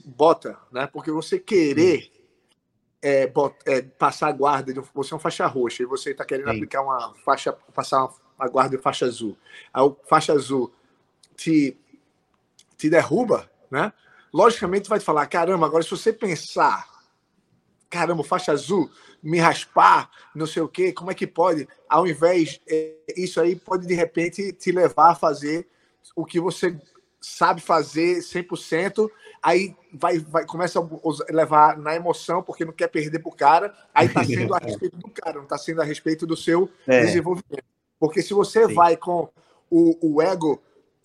[0.05, 0.87] bota, né?
[0.87, 2.11] Porque você querer
[3.03, 6.25] é, bot, é, passar a guarda, de, você é uma faixa roxa e você está
[6.25, 6.57] querendo Sim.
[6.57, 9.37] aplicar uma faixa, passar uma, a guarda de faixa azul.
[9.73, 10.73] A faixa azul
[11.37, 11.77] te,
[12.77, 13.93] te derruba, né?
[14.33, 16.89] Logicamente vai te falar, caramba, agora se você pensar,
[17.89, 18.89] caramba, faixa azul,
[19.23, 21.69] me raspar, não sei o quê, como é que pode?
[21.89, 25.69] Ao invés, é, isso aí pode de repente te levar a fazer
[26.17, 26.77] o que você
[27.21, 29.09] sabe fazer 100%,
[29.43, 34.09] aí vai, vai começa a levar na emoção porque não quer perder pro cara, aí
[34.09, 37.01] tá sendo a respeito do cara, não tá sendo a respeito do seu é.
[37.03, 37.65] desenvolvimento.
[37.99, 38.75] Porque se você Sim.
[38.75, 39.29] vai com
[39.71, 40.61] o, o ego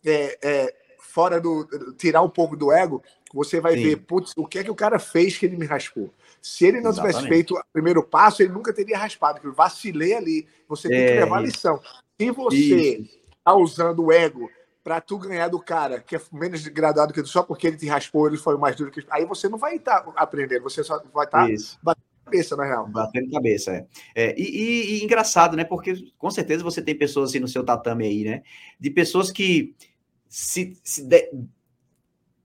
[0.05, 1.67] é, é, fora do.
[1.97, 3.03] tirar um pouco do ego,
[3.33, 3.83] você vai Sim.
[3.83, 6.09] ver, putz, o que é que o cara fez que ele me raspou?
[6.41, 7.15] Se ele não Exatamente.
[7.15, 10.47] tivesse feito o primeiro passo, ele nunca teria raspado, porque eu vacilei ali.
[10.69, 11.19] Você tem que é.
[11.19, 11.81] levar a lição.
[12.19, 13.03] Se você
[13.37, 14.49] está usando o ego
[14.85, 17.87] para tu ganhar do cara que é menos degradado que tu, só porque ele te
[17.87, 21.01] raspou, ele foi mais duro que Aí você não vai estar tá aprendendo, você só
[21.11, 22.87] vai estar tá batendo cabeça, na real.
[22.87, 23.87] Batendo cabeça, é.
[24.13, 25.63] é e, e, e, engraçado, né?
[25.63, 28.43] Porque com certeza você tem pessoas assim no seu tatame aí, né?
[28.79, 29.75] De pessoas que
[30.29, 31.31] se, se de...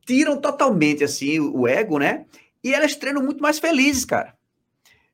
[0.06, 2.24] tiram totalmente assim o ego, né?
[2.64, 4.34] E elas treinam muito mais felizes, cara.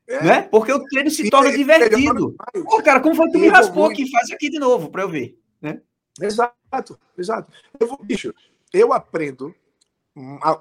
[0.07, 0.23] É.
[0.23, 0.43] Né?
[0.43, 2.37] Porque o treino se torna divertido.
[2.65, 4.09] Pô, cara, como foi que tu me raspou aqui?
[4.12, 5.81] Faz aqui de novo para eu ver, né?
[6.21, 6.55] Exato,
[7.17, 7.53] exato.
[7.79, 8.35] Eu vou, bicho,
[8.73, 9.55] eu aprendo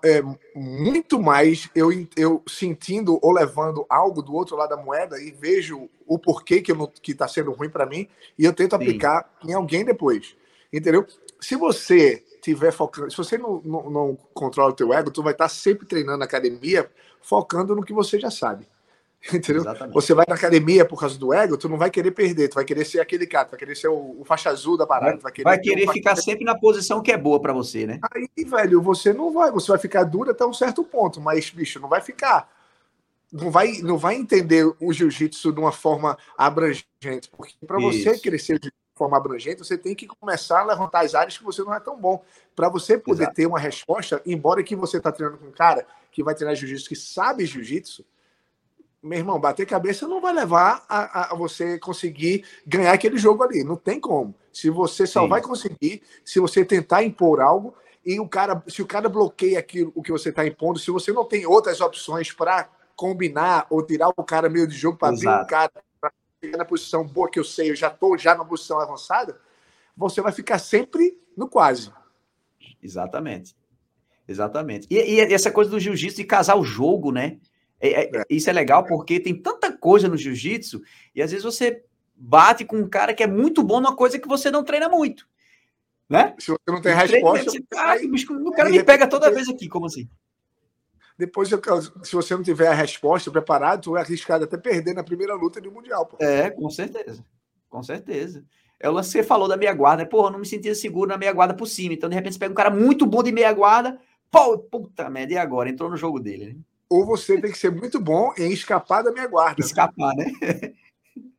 [0.03, 0.21] é,
[0.53, 5.89] muito mais eu, eu sentindo ou levando algo do outro lado da moeda e vejo
[6.05, 8.83] o porquê que está que tá sendo ruim para mim e eu tento Sim.
[8.83, 10.35] aplicar em alguém depois.
[10.73, 11.05] Entendeu?
[11.39, 15.31] Se você tiver focando, se você não, não, não controla o teu ego, tu vai
[15.31, 16.89] estar tá sempre treinando na academia
[17.21, 18.67] focando no que você já sabe.
[19.33, 19.61] Entendeu?
[19.61, 19.93] Exatamente.
[19.93, 22.65] Você vai na academia por causa do ego, tu não vai querer perder, tu vai
[22.65, 25.13] querer ser aquele cara, tu vai querer ser o, o faixa azul da parada.
[25.13, 27.99] Vai, vai querer, vai querer ficar sempre na posição que é boa para você, né?
[28.13, 31.79] Aí, velho, você não vai, você vai ficar duro até um certo ponto, mas, bicho,
[31.79, 32.53] não vai ficar.
[33.33, 38.59] Não vai, não vai entender o jiu-jitsu de uma forma abrangente, porque para você crescer
[38.59, 41.79] de forma abrangente, você tem que começar a levantar as áreas que você não é
[41.79, 42.23] tão bom.
[42.55, 43.35] Para você poder Exato.
[43.35, 46.87] ter uma resposta, embora que você está treinando com um cara que vai treinar jiu-jitsu,
[46.87, 48.05] que sabe jiu-jitsu,
[49.05, 53.63] meu irmão, bater cabeça não vai levar a, a, você conseguir ganhar aquele jogo ali.
[53.63, 54.33] Não tem como.
[54.51, 55.29] Se você só Sim.
[55.29, 59.91] vai conseguir se você tentar impor algo e o cara, se o cara bloqueia aquilo
[59.93, 64.09] o que você está impondo, se você não tem outras opções para combinar ou tirar
[64.09, 66.11] o cara meio de jogo para abrir o cara para
[66.43, 69.39] chegar na posição boa que eu sei, eu já estou já na posição avançada,
[69.95, 71.91] você vai ficar sempre no quase.
[72.81, 73.55] Exatamente.
[74.27, 74.87] Exatamente.
[74.89, 77.37] E, e essa coisa do jiu-jitsu de casar o jogo, né?
[77.79, 80.81] É, é, é, isso é legal porque tem tanta coisa no jiu-jitsu
[81.13, 81.83] e às vezes você
[82.15, 85.27] bate com um cara que é muito bom numa coisa que você não treina muito.
[86.09, 86.35] Né?
[86.39, 87.51] Se você não tem resposta.
[87.51, 90.07] Treina, você, ah, bicho, o cara me pega toda vez aqui, como assim?
[91.17, 95.33] Depois, se você não tiver a resposta preparada, tu é arriscado até perder na primeira
[95.33, 96.05] luta do Mundial.
[96.05, 96.17] Pô.
[96.19, 97.25] É, com certeza.
[97.69, 98.45] Com certeza.
[98.79, 100.03] É o lance que você falou da meia guarda.
[100.03, 100.09] Né?
[100.09, 101.93] Porra, eu não me sentia seguro na meia guarda por cima.
[101.93, 103.97] Então, de repente, você pega um cara muito bom de meia guarda.
[104.29, 105.69] Pô, puta merda, e agora?
[105.69, 106.47] Entrou no jogo dele.
[106.47, 106.55] Né?
[106.89, 109.59] Ou você tem que ser muito bom em escapar da minha guarda.
[109.59, 110.73] Escapar, né?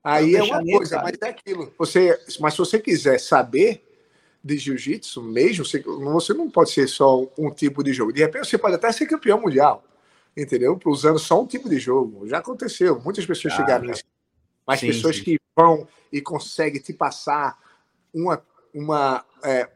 [0.03, 1.73] Aí é uma coisa, mas é aquilo.
[1.79, 3.85] Você, mas se você quiser saber
[4.43, 8.13] de jiu-jitsu mesmo, você, você não pode ser só um tipo de jogo.
[8.13, 9.85] De repente você pode até ser campeão mundial,
[10.37, 10.79] entendeu?
[10.87, 12.29] Usando só um tipo de jogo.
[12.29, 14.05] Já aconteceu, muitas pessoas ah, chegaram nisso.
[14.65, 15.25] Mas sim, pessoas sim.
[15.25, 17.59] que vão e conseguem te passar
[18.15, 18.41] uma,
[18.73, 19.69] uma, é,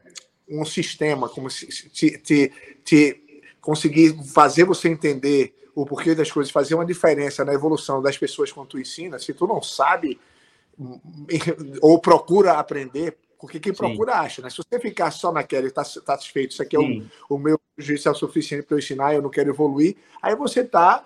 [0.47, 2.51] um sistema, como se te, te,
[2.85, 8.17] te conseguir fazer você entender o porquê das coisas, fazer uma diferença na evolução das
[8.17, 10.19] pessoas quando tu ensina, se tu não sabe
[11.81, 14.19] ou procura aprender, porque quem procura Sim.
[14.19, 14.49] acha, né?
[14.49, 17.59] Se você ficar só naquela e está tá satisfeito, isso aqui é o, o meu
[17.77, 21.03] juízo é o suficiente para eu ensinar, eu não quero evoluir, aí você está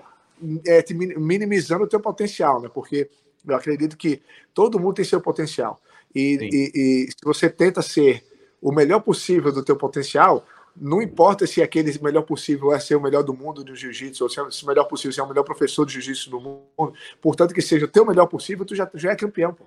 [0.68, 2.70] é, minimizando o teu potencial, né?
[2.74, 3.10] Porque
[3.48, 4.22] eu acredito que
[4.54, 5.80] todo mundo tem seu potencial.
[6.14, 8.24] E, e, e se você tenta ser
[8.62, 13.02] o melhor possível do teu potencial, não importa se aquele melhor possível é ser o
[13.02, 15.44] melhor do mundo do jiu-jitsu, ou se, é, o melhor possível se é o melhor
[15.44, 19.12] professor de jiu-jitsu do mundo, portanto que seja o teu melhor possível, tu já, já
[19.12, 19.66] é campeão, pô.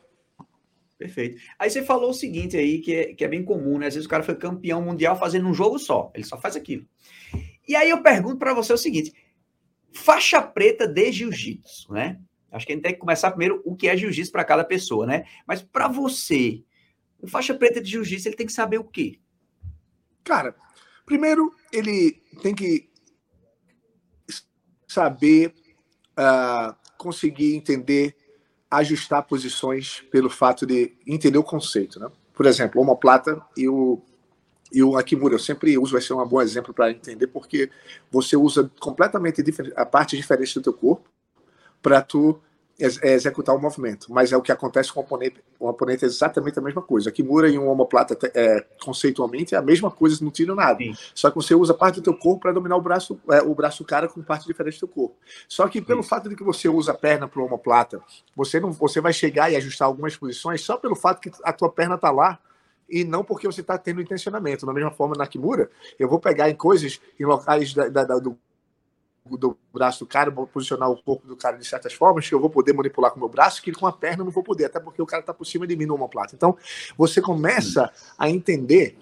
[0.98, 1.40] Perfeito.
[1.56, 3.86] Aí você falou o seguinte aí, que é, que é bem comum, né?
[3.86, 6.84] Às vezes o cara foi campeão mundial fazendo um jogo só, ele só faz aquilo.
[7.66, 9.12] E aí eu pergunto para você o seguinte,
[9.92, 12.18] faixa preta de jiu-jitsu, né?
[12.50, 15.06] Acho que a gente tem que começar primeiro o que é jiu-jitsu para cada pessoa,
[15.06, 15.24] né?
[15.46, 16.64] Mas para você,
[17.22, 19.20] um faixa preta de jiu-jitsu, ele tem que saber o quê?
[20.24, 20.56] Cara,
[21.08, 22.86] Primeiro, ele tem que
[24.86, 25.54] saber
[26.18, 28.14] uh, conseguir entender,
[28.70, 31.98] ajustar posições pelo fato de entender o conceito.
[31.98, 32.10] Né?
[32.34, 34.02] Por exemplo, o homoplata e o,
[34.70, 35.34] e o Akimura.
[35.34, 37.70] Eu sempre uso, vai ser um bom exemplo para entender, porque
[38.10, 39.42] você usa completamente
[39.76, 41.08] a parte diferente do teu corpo
[41.80, 42.38] para tu
[42.78, 45.42] é executar o movimento, mas é o que acontece com o oponente.
[45.58, 47.10] O oponente é exatamente a mesma coisa.
[47.10, 50.78] Kimura e um omoplata, é, conceitualmente, é a mesma coisa, não tira nada.
[50.78, 50.94] Sim.
[51.12, 53.84] Só que você usa parte do teu corpo para dominar o braço, é, o braço
[53.84, 55.16] cara com parte diferente do teu corpo.
[55.48, 56.08] Só que pelo Sim.
[56.08, 58.00] fato de que você usa a perna para o omoplata,
[58.36, 61.70] você não, você vai chegar e ajustar algumas posições só pelo fato que a tua
[61.70, 62.38] perna está lá
[62.88, 64.64] e não porque você está tendo intencionamento.
[64.64, 68.18] Da mesma forma, na Kimura, eu vou pegar em coisas, em locais da, da, da,
[68.18, 68.38] do,
[69.36, 72.40] do braço do cara, vou posicionar o corpo do cara de certas formas que eu
[72.40, 74.66] vou poder manipular com o meu braço, que com a perna eu não vou poder,
[74.66, 76.34] até porque o cara está por cima de mim no omoplata.
[76.34, 76.56] Então,
[76.96, 78.96] você começa a entender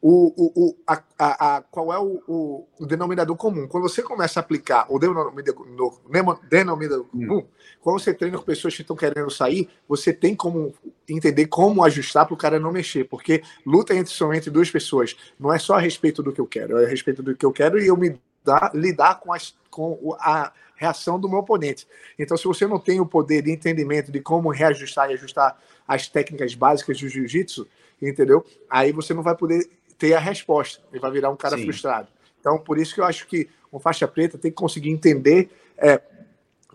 [0.00, 3.66] o, o, o, a, a, a, qual é o, o, o, denominador comum.
[3.66, 7.44] Quando você começa a aplicar o denominador, denominador comum,
[7.80, 10.72] quando você treina com pessoas que estão querendo sair, você tem como
[11.08, 15.16] entender como ajustar para o cara não mexer, porque luta entre, são entre duas pessoas.
[15.38, 17.52] Não é só a respeito do que eu quero, é a respeito do que eu
[17.52, 21.86] quero e eu me dá, lidar com, as, com a reação do meu oponente.
[22.18, 26.08] Então, se você não tem o poder de entendimento de como reajustar e ajustar as
[26.08, 27.66] técnicas básicas do jiu-jitsu,
[28.00, 28.44] entendeu?
[28.70, 30.82] Aí você não vai poder ter a resposta.
[30.92, 31.64] Ele vai virar um cara Sim.
[31.64, 32.08] frustrado.
[32.40, 36.00] Então, por isso que eu acho que um faixa preta tem que conseguir entender é,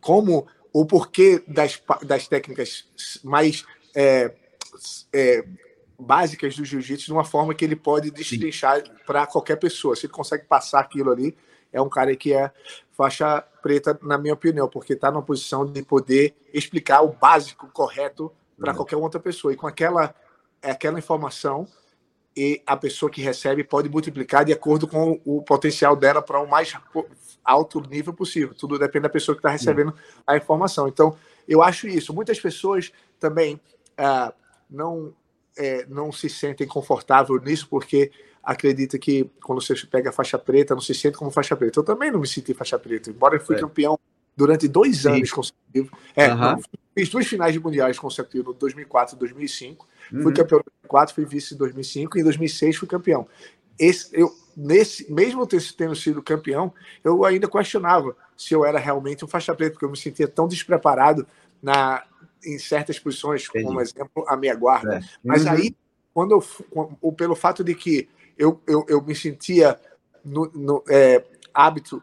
[0.02, 2.86] como o porquê das, das técnicas
[3.24, 4.34] mais é,
[5.14, 5.46] é,
[5.98, 9.96] básicas do jiu-jitsu de uma forma que ele pode destrinchar para qualquer pessoa.
[9.96, 11.36] Se ele consegue passar aquilo ali,
[11.74, 12.52] é um cara que é
[12.92, 18.32] faixa preta, na minha opinião, porque está numa posição de poder explicar o básico correto
[18.58, 18.78] para uhum.
[18.78, 19.52] qualquer outra pessoa.
[19.52, 20.14] E com aquela,
[20.62, 21.68] aquela informação,
[22.36, 26.48] e a pessoa que recebe pode multiplicar de acordo com o potencial dela para o
[26.48, 26.74] mais
[27.44, 28.56] alto nível possível.
[28.56, 29.94] Tudo depende da pessoa que está recebendo
[30.26, 30.88] a informação.
[30.88, 31.16] Então,
[31.48, 32.14] eu acho isso.
[32.14, 33.60] Muitas pessoas também
[33.98, 34.34] ah,
[34.70, 35.14] não,
[35.58, 38.12] é, não se sentem confortáveis nisso porque
[38.44, 41.80] acredita que quando você pega a faixa preta, não se sente como faixa preta.
[41.80, 43.60] Eu também não me senti faixa preta, embora eu fui é.
[43.60, 43.98] campeão
[44.36, 45.92] durante dois anos consecutivos.
[46.16, 46.62] É, uhum.
[46.94, 49.88] fiz duas finais de mundiais consecutivos, 2004 e 2005.
[50.12, 50.24] Uhum.
[50.24, 53.28] Fui campeão em 2004, fui vice em 2005 e em 2006 fui campeão.
[53.80, 59.28] Esse, eu, nesse, mesmo tendo sido campeão, eu ainda questionava se eu era realmente um
[59.28, 61.26] faixa preta, porque eu me sentia tão despreparado
[61.62, 62.04] na,
[62.46, 63.66] em certas posições, Entendi.
[63.66, 64.96] como exemplo, a meia guarda.
[64.96, 64.98] É.
[64.98, 65.04] Uhum.
[65.24, 65.76] Mas aí,
[66.14, 66.44] quando
[67.02, 69.80] eu, pelo fato de que eu, eu, eu me sentia
[70.24, 72.02] no, no é, hábito,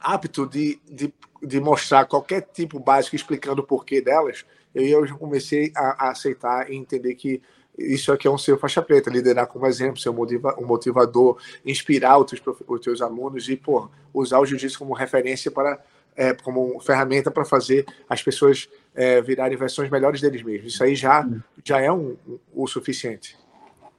[0.00, 4.44] apto de, de, de mostrar qualquer tipo básico explicando o porquê delas,
[4.74, 7.42] eu, eu comecei a, a aceitar e entender que
[7.78, 11.38] isso aqui é um ser faixa preta, liderar como exemplo, ser um, motiva, um motivador,
[11.64, 15.82] inspirar os teus, os teus alunos e pô, usar o jiu-jitsu como referência para
[16.16, 20.74] é, como ferramenta para fazer as pessoas é, virarem versões melhores deles mesmos.
[20.74, 21.28] Isso aí já,
[21.64, 23.36] já é um, um, o suficiente.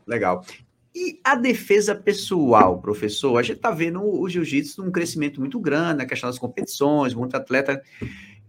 [0.05, 0.45] Legal.
[0.93, 3.37] E a defesa pessoal, professor?
[3.37, 7.35] A gente está vendo o jiu-jitsu num crescimento muito grande, na questão das competições, muito
[7.35, 7.81] atleta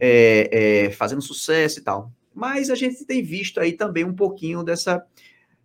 [0.00, 2.10] é, é, fazendo sucesso e tal.
[2.34, 5.04] Mas a gente tem visto aí também um pouquinho dessa,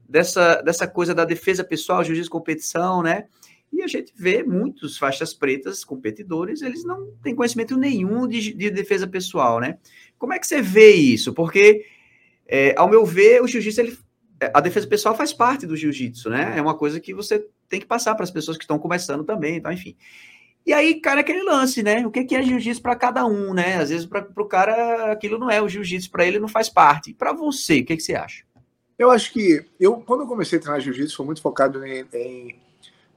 [0.07, 3.25] dessa, dessa coisa da defesa pessoal, jiu-jitsu competição, né?
[3.71, 8.69] E a gente vê muitos faixas pretas, competidores, eles não têm conhecimento nenhum de, de
[8.69, 9.77] defesa pessoal, né?
[10.17, 11.33] Como é que você vê isso?
[11.33, 11.85] Porque,
[12.47, 13.97] é, ao meu ver, o jiu-jitsu, ele,
[14.53, 16.53] a defesa pessoal faz parte do jiu-jitsu, né?
[16.57, 19.57] É uma coisa que você tem que passar para as pessoas que estão começando também,
[19.57, 19.95] então, enfim.
[20.65, 22.05] E aí, cara, aquele lance, né?
[22.05, 23.77] O que é jiu-jitsu para cada um, né?
[23.77, 27.13] Às vezes, para o cara, aquilo não é o jiu-jitsu, para ele não faz parte.
[27.13, 28.43] Para você, o que, que você acha?
[28.99, 32.59] Eu acho que, eu quando eu comecei a treinar jiu-jitsu, foi muito focado em, em,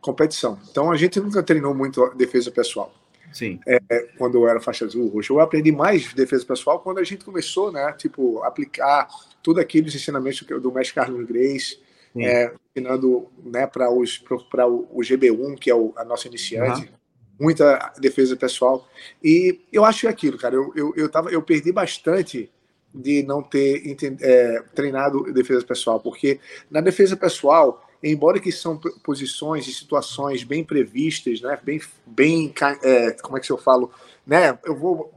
[0.00, 0.60] competição.
[0.70, 2.94] Então, a gente nunca treinou muito defesa pessoal.
[3.32, 3.60] Sim.
[3.66, 3.80] É,
[4.18, 5.34] quando eu era faixa azul, roxo.
[5.34, 7.92] Eu aprendi mais defesa pessoal quando a gente começou, né?
[7.92, 9.08] Tipo, aplicar
[9.42, 11.78] tudo aqueles ensinamentos do mestre Carlos Grace,
[12.16, 16.82] é, ensinando né, para o GB1, que é o, a nossa iniciante.
[16.82, 17.00] Uhum
[17.40, 18.86] muita defesa pessoal.
[19.24, 22.50] E eu acho que é aquilo, cara, eu, eu, eu, tava, eu perdi bastante
[22.94, 23.82] de não ter
[24.20, 26.38] é, treinado defesa pessoal, porque
[26.70, 33.10] na defesa pessoal, embora que são posições e situações bem previstas, né, bem, bem é,
[33.12, 33.90] como é que eu falo,
[34.26, 35.12] né, eu vou,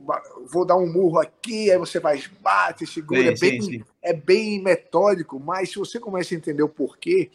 [0.48, 3.84] vou dar um murro aqui, aí você vai, bate, segura, sim, é, bem, sim, sim.
[4.04, 7.32] É bem metódico, mas se você começa a entender o porquê,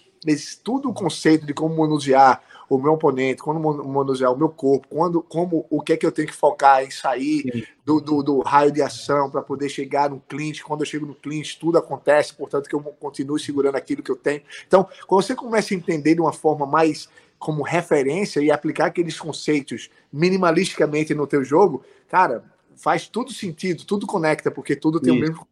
[0.63, 5.23] tudo o conceito de como manusear o meu oponente, quando manusear o meu corpo, quando,
[5.23, 8.71] como o que é que eu tenho que focar em sair do, do, do, raio
[8.71, 10.63] de ação para poder chegar no clinch.
[10.63, 14.17] Quando eu chego no clinch, tudo acontece, portanto que eu continuo segurando aquilo que eu
[14.17, 14.43] tenho.
[14.67, 19.19] Então, quando você começa a entender de uma forma mais como referência e aplicar aqueles
[19.19, 22.45] conceitos minimalisticamente no teu jogo, cara,
[22.77, 25.25] faz tudo sentido, tudo conecta, porque tudo tem Isso.
[25.25, 25.48] o mesmo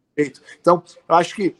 [0.59, 1.55] Então, eu acho que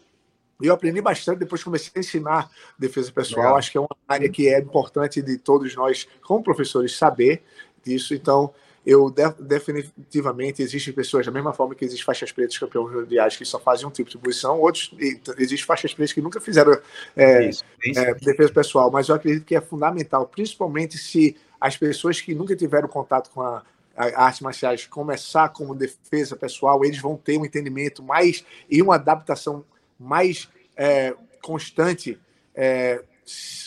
[0.62, 3.56] eu aprendi bastante depois comecei a ensinar defesa pessoal.
[3.56, 7.44] Acho que é uma área que é importante de todos nós, como professores, saber
[7.84, 8.16] disso.
[8.16, 8.54] Então,
[8.88, 13.44] eu de, definitivamente existem pessoas da mesma forma que existem faixas pretas campeões mundiais que
[13.44, 14.96] só fazem um tipo de posição, outros
[15.38, 16.80] existem faixas pretas que nunca fizeram
[17.14, 18.00] é, isso, isso.
[18.00, 22.56] É, defesa pessoal, mas eu acredito que é fundamental, principalmente se as pessoas que nunca
[22.56, 23.62] tiveram contato com a
[23.98, 29.66] artes marciais começar como defesa pessoal, eles vão ter um entendimento mais e uma adaptação
[30.00, 32.20] mais é, constante
[32.54, 33.04] é,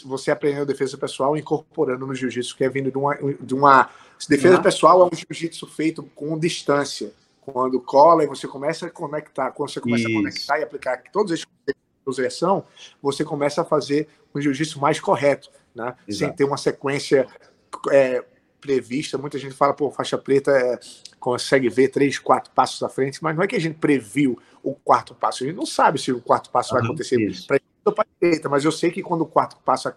[0.04, 3.90] você aprendendo defesa pessoal incorporando no jiu-jitsu, que é vindo de uma, de uma
[4.28, 4.62] defesa uhum.
[4.62, 7.12] pessoal é um jiu-jitsu feito com distância.
[7.40, 10.12] Quando cola e você começa a conectar, quando você começa Isso.
[10.12, 11.80] a conectar e aplicar todos esses conceitos
[13.02, 15.94] você começa a fazer um jiu-jitsu mais correto, né?
[16.08, 17.26] Sem ter uma sequência
[17.90, 18.24] é,
[18.60, 19.18] prevista.
[19.18, 20.78] Muita gente fala, pô, faixa preta é,
[21.18, 24.74] consegue ver três, quatro passos à frente, mas não é que a gente previu o
[24.74, 25.42] quarto passo.
[25.42, 27.60] A gente não sabe se o quarto passo vai acontecer para
[27.92, 29.94] para direita, mas eu sei que quando o quarto passo a,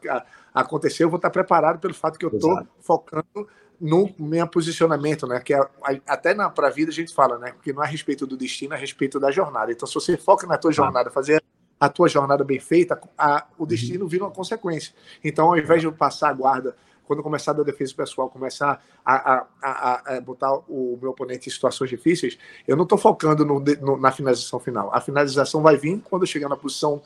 [0.54, 3.48] a, acontecer, eu vou estar preparado pelo fato que eu estou focando
[3.80, 5.42] no meu posicionamento, né?
[5.42, 5.60] Que é,
[6.08, 7.54] até para a vida a gente fala, né?
[7.62, 9.72] Que não é a respeito do destino, é a respeito da jornada.
[9.72, 11.44] Então, se você foca na tua jornada, fazer
[11.80, 14.94] a tua jornada bem feita, a, o destino vira uma consequência.
[15.22, 18.84] Então, ao invés de eu passar a guarda quando começar a dar defesa pessoal, começar
[19.06, 22.38] a, a, a, a, botar o meu oponente em situações difíceis,
[22.68, 24.90] eu não estou focando no, no, na finalização final.
[24.94, 27.02] A finalização vai vir quando eu chegar na posição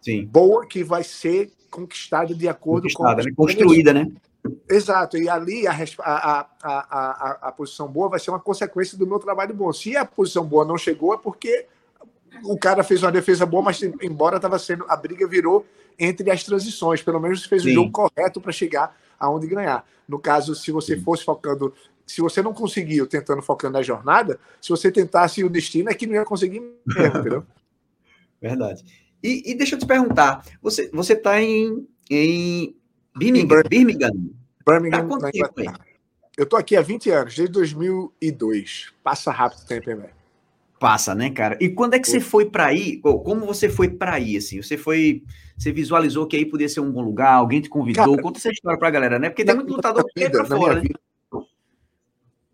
[0.00, 0.24] Sim.
[0.24, 3.28] boa que vai ser conquistada de acordo conquistada, com.
[3.28, 3.34] Né?
[3.36, 4.06] Construída, né?
[4.68, 9.18] Exato, e ali a, a, a, a, posição boa vai ser uma consequência do meu
[9.18, 9.72] trabalho bom.
[9.72, 11.66] Se a posição boa não chegou, é porque
[12.44, 14.84] o cara fez uma defesa boa, mas embora estava sendo.
[14.88, 15.66] A briga virou
[15.98, 17.02] entre as transições.
[17.02, 17.70] Pelo menos fez Sim.
[17.70, 19.84] o jogo correto para chegar aonde ganhar.
[20.08, 21.72] No caso, se você fosse focando.
[22.06, 26.06] Se você não conseguiu tentando focando na jornada, se você tentasse o destino, é que
[26.06, 27.44] não ia conseguir mesmo, entendeu?
[28.40, 28.84] Verdade.
[29.22, 32.76] E, e, deixa eu te perguntar, você você está em, em
[33.16, 33.62] Birmingham?
[33.68, 34.10] Birmingham.
[34.64, 35.66] Birmingham, tá tempo aí?
[36.36, 38.92] Eu estou aqui há 20 anos, desde 2002.
[39.02, 40.15] Passa rápido o tempo, hein, velho?
[40.78, 41.56] Passa, né, cara?
[41.60, 42.98] E quando é que você foi para aí?
[43.00, 44.60] Como você foi para aí, assim?
[44.60, 45.22] Você foi,
[45.56, 47.32] você visualizou que aí podia ser um bom lugar?
[47.32, 48.04] Alguém te convidou?
[48.04, 49.30] Cara, Conta essa história para a galera, né?
[49.30, 50.80] Porque tem muito lutador que quer para fora, né?
[50.82, 51.00] Vida,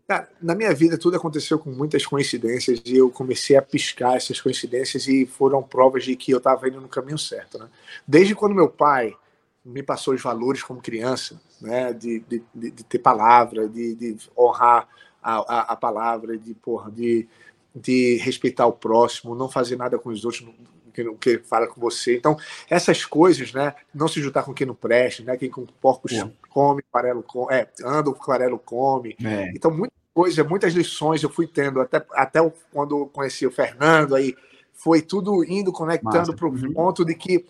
[0.07, 4.39] Cara, na minha vida tudo aconteceu com muitas coincidências e eu comecei a piscar essas
[4.39, 7.69] coincidências e foram provas de que eu estava indo no caminho certo, né?
[8.05, 9.15] Desde quando meu pai
[9.63, 11.93] me passou os valores como criança, né?
[11.93, 14.89] De, de, de, de ter palavra, de, de honrar
[15.21, 17.27] a, a, a, palavra, de porra, de,
[17.75, 20.45] de respeitar o próximo, não fazer nada com os outros
[20.93, 22.15] que não que fala com você.
[22.15, 22.37] Então,
[22.69, 23.73] essas coisas, né?
[23.93, 25.35] Não se juntar com quem não presta, né?
[25.35, 26.13] Quem com porcos
[26.49, 29.17] come, farelo come, é, anda, o farelo come.
[29.23, 29.51] É.
[29.55, 32.39] Então, muita coisa, muitas lições eu fui tendo, até, até
[32.71, 34.35] quando conheci o Fernando, aí
[34.71, 36.73] foi tudo indo conectando para o uhum.
[36.73, 37.45] ponto de que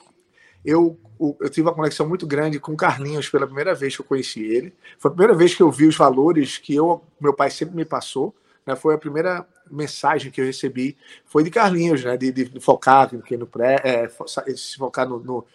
[0.63, 4.05] eu, eu tive uma conexão muito grande com o Carlinhos pela primeira vez que eu
[4.05, 4.73] conheci ele.
[4.97, 7.83] Foi a primeira vez que eu vi os valores que eu, meu pai sempre me
[7.83, 8.33] passou.
[8.65, 8.75] Né?
[8.75, 12.15] Foi a primeira mensagem que eu recebi, foi de Carlinhos, né?
[12.17, 14.09] de, de focar no pré, é,
[14.55, 15.45] se focar no, no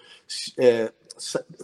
[0.59, 0.93] é,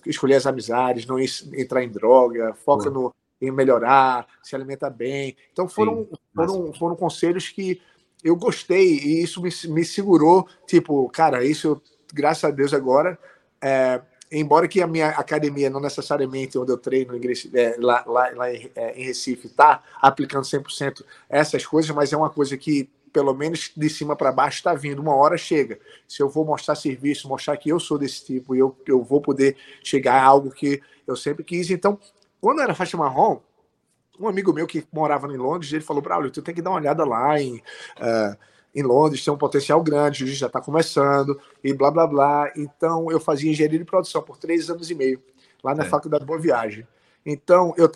[0.06, 5.36] escolher as amizades, não entrar em droga, foca no em melhorar, se alimenta bem.
[5.52, 7.80] Então foram, foram, foram conselhos que
[8.22, 10.48] eu gostei e isso me, me segurou.
[10.66, 11.80] Tipo, cara, isso,
[12.12, 13.18] graças a Deus, agora.
[13.60, 17.14] É, embora que a minha academia, não necessariamente onde eu treino
[17.54, 22.16] é, lá, lá, lá em, é, em Recife, está aplicando 100% essas coisas, mas é
[22.16, 25.00] uma coisa que, pelo menos de cima para baixo, está vindo.
[25.00, 25.78] Uma hora chega.
[26.08, 29.20] Se eu vou mostrar serviço, mostrar que eu sou desse tipo e eu, eu vou
[29.20, 31.70] poder chegar a algo que eu sempre quis.
[31.70, 31.98] Então,
[32.40, 33.40] quando era faixa marrom,
[34.18, 36.78] um amigo meu que morava em Londres, ele falou, Braulio, tu tem que dar uma
[36.78, 38.36] olhada lá em, uh,
[38.74, 42.52] em Londres, tem um potencial grande, já está começando, e blá, blá, blá.
[42.56, 45.22] Então, eu fazia engenharia de produção por três anos e meio,
[45.62, 45.88] lá na é.
[45.88, 46.86] Faculdade Boa Viagem.
[47.24, 47.90] Então, eu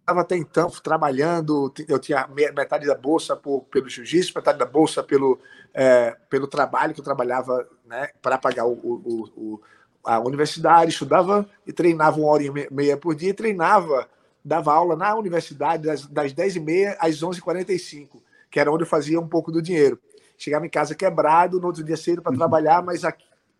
[0.00, 5.02] estava até então trabalhando, eu tinha metade da bolsa por, pelo jiu-jitsu, metade da bolsa
[5.02, 5.38] pelo,
[5.72, 9.60] é, pelo trabalho que eu trabalhava né, para pagar o, o, o
[10.04, 14.06] a universidade, estudava e treinava uma hora e meia por dia, e treinava,
[14.44, 18.20] dava aula na universidade das, das 10h30 às 11h45,
[18.50, 19.98] que era onde eu fazia um pouco do dinheiro.
[20.36, 22.38] Chegava em casa quebrado, no outro dia cedo para uhum.
[22.38, 23.02] trabalhar, mas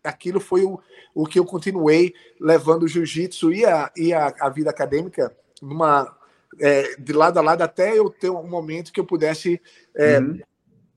[0.03, 0.79] aquilo foi o,
[1.13, 6.15] o que eu continuei levando o jiu-jitsu e, a, e a, a vida acadêmica numa,
[6.59, 9.61] é, de lado a lado até eu ter um momento que eu pudesse
[9.95, 10.39] é, uhum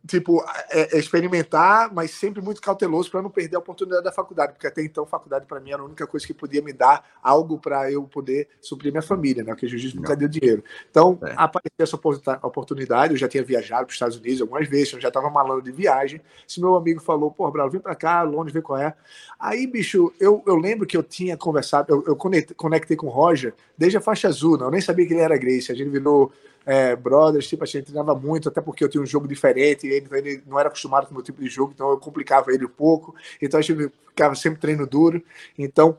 [0.08, 4.52] tipo, é, é experimentar, mas sempre muito cauteloso para não perder a oportunidade da faculdade,
[4.52, 7.04] porque até então a faculdade para mim era a única coisa que podia me dar
[7.22, 9.52] algo para eu poder suprir minha família, né?
[9.52, 10.64] Porque o jiu-jitsu nunca deu dinheiro.
[10.90, 11.34] Então, é.
[11.36, 11.96] apareceu essa
[12.42, 15.62] oportunidade, eu já tinha viajado para os Estados Unidos algumas vezes, eu já estava malando
[15.62, 16.20] de viagem.
[16.46, 18.94] Se meu amigo falou, pô, Bravo, vem para cá, Londres, vê qual é.
[19.38, 23.54] Aí, bicho, eu, eu lembro que eu tinha conversado, eu, eu conectei com o Roger
[23.76, 26.32] desde a faixa azul, não, eu nem sabia que ele era Grace, a gente virou
[26.64, 30.06] é, brothers, tipo, a gente treinava muito, até porque eu tinha um jogo diferente, ele,
[30.12, 32.70] ele não era acostumado com o meu tipo de jogo, então eu complicava ele um
[32.70, 35.22] pouco, então a gente ficava sempre treino duro,
[35.56, 35.96] então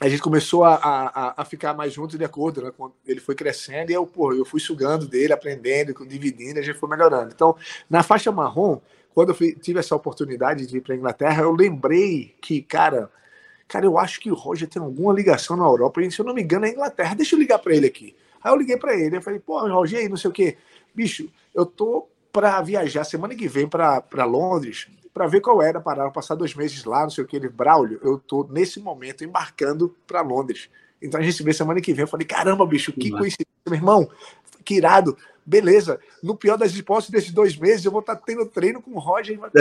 [0.00, 2.72] a gente começou a, a, a ficar mais juntos de acordo, né?
[2.76, 6.78] Quando ele foi crescendo e eu, pô, eu fui sugando dele, aprendendo, dividindo, a gente
[6.78, 7.30] foi melhorando.
[7.32, 7.54] Então,
[7.88, 8.80] na faixa marrom,
[9.14, 13.10] quando eu fui, tive essa oportunidade de ir para Inglaterra, eu lembrei que, cara,
[13.72, 16.34] Cara, eu acho que o Roger tem alguma ligação na Europa, e se eu não
[16.34, 17.14] me engano, é Inglaterra.
[17.14, 18.14] Deixa eu ligar para ele aqui.
[18.42, 20.56] Aí eu liguei para ele, eu falei, pô, Roger, aí, não sei o quê.
[20.94, 26.10] Bicho, eu tô para viajar semana que vem para Londres para ver qual era para
[26.10, 27.36] passar dois meses lá, não sei o que.
[27.36, 30.70] Ele, Braulio, eu tô nesse momento embarcando para Londres.
[31.00, 32.02] Então a gente se vê semana que vem.
[32.02, 34.10] Eu falei, caramba, bicho, que coincidência, meu irmão,
[34.64, 35.16] que irado.
[35.44, 38.92] Beleza, no pior das hipóteses desses dois meses, eu vou estar tá tendo treino com
[38.92, 39.38] o Roger.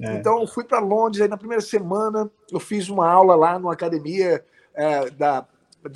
[0.00, 0.14] é.
[0.14, 3.72] Então, eu fui para Londres, aí na primeira semana eu fiz uma aula lá numa
[3.72, 4.44] academia
[4.74, 5.46] é, da,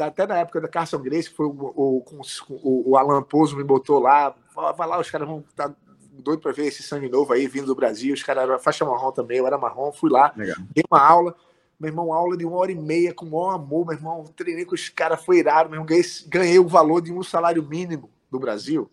[0.01, 3.99] até na época da Carson Grace, que foi o, o, o, Alan Pouso me botou
[3.99, 4.35] lá.
[4.77, 5.75] Vai lá, os caras vão estar tá
[6.13, 8.15] doido para ver esse sangue novo aí vindo do Brasil.
[8.15, 10.57] Os caras eram faixa marrom também, eu era marrom, fui lá, Legal.
[10.75, 11.35] dei uma aula.
[11.79, 14.25] Meu irmão, aula de uma hora e meia, com o maior amor, meu irmão.
[14.35, 15.87] Treinei com os caras, foi irado, meu irmão.
[15.87, 18.91] Ganhei, ganhei o valor de um salário mínimo do Brasil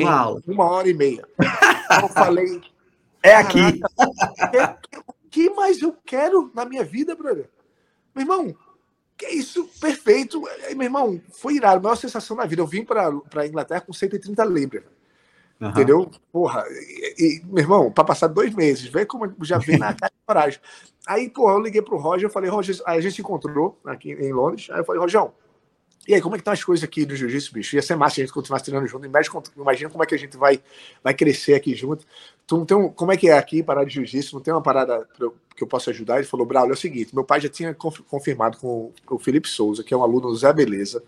[0.00, 0.42] uma aula.
[0.46, 1.26] Uma hora e meia.
[2.00, 2.60] eu falei.
[3.24, 3.80] É aqui.
[5.06, 7.48] O que mais eu quero na minha vida, brother?
[8.12, 8.52] Meu irmão,
[9.16, 10.42] que isso, perfeito.
[10.74, 11.78] Meu irmão, foi irado.
[11.78, 12.62] A maior sensação da vida.
[12.62, 14.84] Eu vim para a Inglaterra com 130 libras.
[15.60, 15.68] Uhum.
[15.68, 16.10] Entendeu?
[16.32, 20.12] Porra, e, e, meu irmão, para passar dois meses, vê como já vem na cara
[20.12, 20.60] de coragem.
[21.06, 24.12] Aí, porra, eu liguei pro Roger, eu falei, Roger, aí a gente se encontrou aqui
[24.12, 24.68] em Londres.
[24.70, 25.32] Aí eu falei, Rojão,
[26.06, 27.76] e aí, como é que estão as coisas aqui no jiu-jitsu, bicho?
[27.76, 29.06] Ia ser massa a gente continuar treinando junto.
[29.06, 30.60] Imagina como é que a gente vai,
[31.02, 32.04] vai crescer aqui junto.
[32.46, 34.34] Tu não tem um, como é que é aqui parar de jiu-jitsu?
[34.34, 35.08] Não tem uma parada
[35.56, 36.16] que eu possa ajudar?
[36.16, 39.84] Ele falou, Braulio, é o seguinte: meu pai já tinha confirmado com o Felipe Souza,
[39.84, 41.02] que é um aluno do Zé Beleza.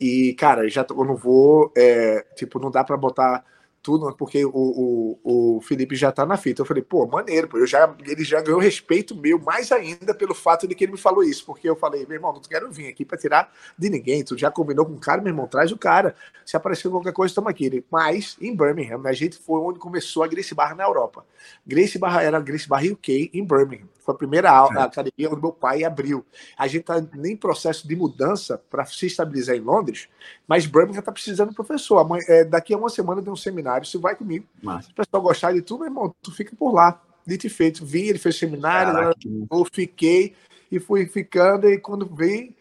[0.00, 3.44] E, cara, já eu não vou, é, tipo, não dá para botar
[3.82, 6.62] tudo, porque o, o, o Felipe já tá na fita.
[6.62, 10.34] Eu falei, pô, maneiro, pô, eu já, ele já ganhou respeito meu, mais ainda pelo
[10.34, 12.88] fato de que ele me falou isso, porque eu falei, meu irmão, não quero vir
[12.88, 15.78] aqui para tirar de ninguém, tu já combinou com o cara, meu irmão, traz o
[15.78, 16.14] cara,
[16.44, 17.66] se aparecer qualquer coisa, estamos aqui.
[17.66, 21.24] Ele, mas, em Birmingham, a gente foi onde começou a Grace Barra na Europa.
[21.66, 23.88] Grace Barra era Grace Barra UK em Birmingham.
[24.00, 26.24] Foi a primeira aula, a academia onde meu pai abriu.
[26.56, 30.08] A gente está em processo de mudança para se estabilizar em Londres,
[30.46, 32.06] mas Birmingham está precisando de professor.
[32.28, 34.46] É, daqui a uma semana tem um seminário, você vai comigo.
[34.62, 34.86] Mas...
[34.86, 37.00] Se o pessoal gostar de tudo, meu irmão, tu fica por lá.
[37.26, 37.84] Dito e feito.
[37.84, 39.20] Vi, ele fez seminário, Caraca,
[39.52, 40.34] eu fiquei
[40.72, 42.54] e fui ficando, e quando veio,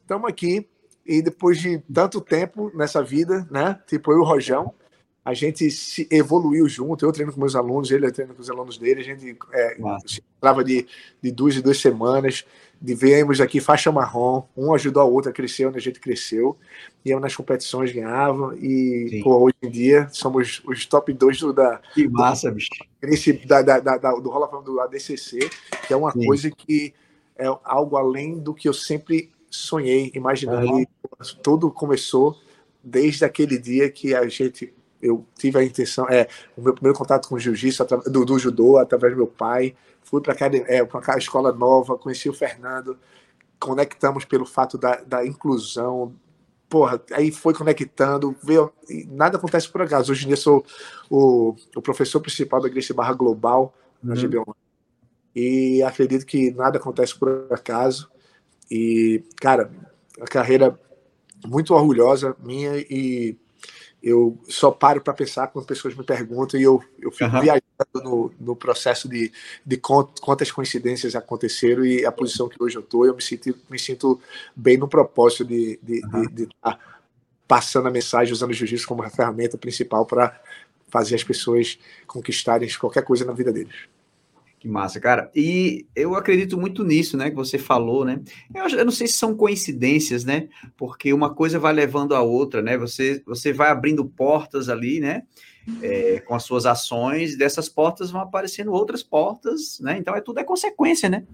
[0.00, 0.68] estamos aqui.
[1.04, 3.80] E depois de tanto tempo nessa vida, né?
[3.86, 4.72] Tipo eu e o Rojão,
[5.24, 7.04] a gente se evoluiu junto.
[7.04, 9.00] Eu treino com meus alunos, ele treina com os alunos dele.
[9.00, 9.76] A gente é,
[10.40, 10.86] trava de,
[11.22, 12.44] de duas em duas semanas.
[12.80, 16.58] De vemos aqui faixa marrom, um ajudou o outro a crescer onde a gente cresceu.
[17.04, 18.56] E eu nas competições ganhava.
[18.58, 21.80] E pô, hoje em dia somos os top 2 do, da.
[21.94, 22.70] Que massa, bicho.
[23.00, 25.48] Esse, da, da, da, do Rola do ADCC,
[25.86, 26.26] que é uma Sim.
[26.26, 26.92] coisa que
[27.36, 30.72] é algo além do que eu sempre sonhei, imaginando.
[30.72, 30.84] Uhum.
[31.40, 32.36] Tudo começou
[32.82, 37.28] desde aquele dia que a gente eu tive a intenção, é, o meu primeiro contato
[37.28, 39.74] com o jiu-jitsu, do, do, judô, através do meu pai.
[40.02, 40.34] Fui para
[40.68, 42.96] é, a escola nova, conheci o Fernando,
[43.58, 46.14] conectamos pelo fato da, da inclusão.
[46.68, 48.72] Porra, aí foi conectando, veio,
[49.08, 50.12] nada acontece por acaso.
[50.12, 50.64] Hoje em dia sou
[51.10, 54.54] o, o professor principal da Grace Barra Global, na uhum.
[55.34, 58.10] E acredito que nada acontece por acaso.
[58.70, 59.70] E, cara,
[60.20, 60.78] a carreira
[61.46, 63.36] muito orgulhosa minha e
[64.02, 67.40] eu só paro para pensar quando pessoas me perguntam e eu, eu fico uhum.
[67.40, 67.62] viajando
[68.02, 69.32] no, no processo de,
[69.64, 73.06] de quantas coincidências aconteceram e a posição que hoje eu estou.
[73.06, 74.20] Eu me sinto, me sinto
[74.56, 76.26] bem no propósito de estar uhum.
[76.26, 76.78] de, de tá
[77.46, 80.40] passando a mensagem, usando o jiu-jitsu como ferramenta principal para
[80.88, 83.74] fazer as pessoas conquistarem qualquer coisa na vida deles.
[84.62, 85.28] Que massa, cara.
[85.34, 88.20] E eu acredito muito nisso, né, que você falou, né?
[88.54, 90.48] Eu, eu, não sei se são coincidências, né?
[90.76, 92.78] Porque uma coisa vai levando a outra, né?
[92.78, 95.24] Você, você vai abrindo portas ali, né?
[95.82, 99.98] É, com as suas ações, e dessas portas vão aparecendo outras portas, né?
[99.98, 101.24] Então é tudo é consequência, né?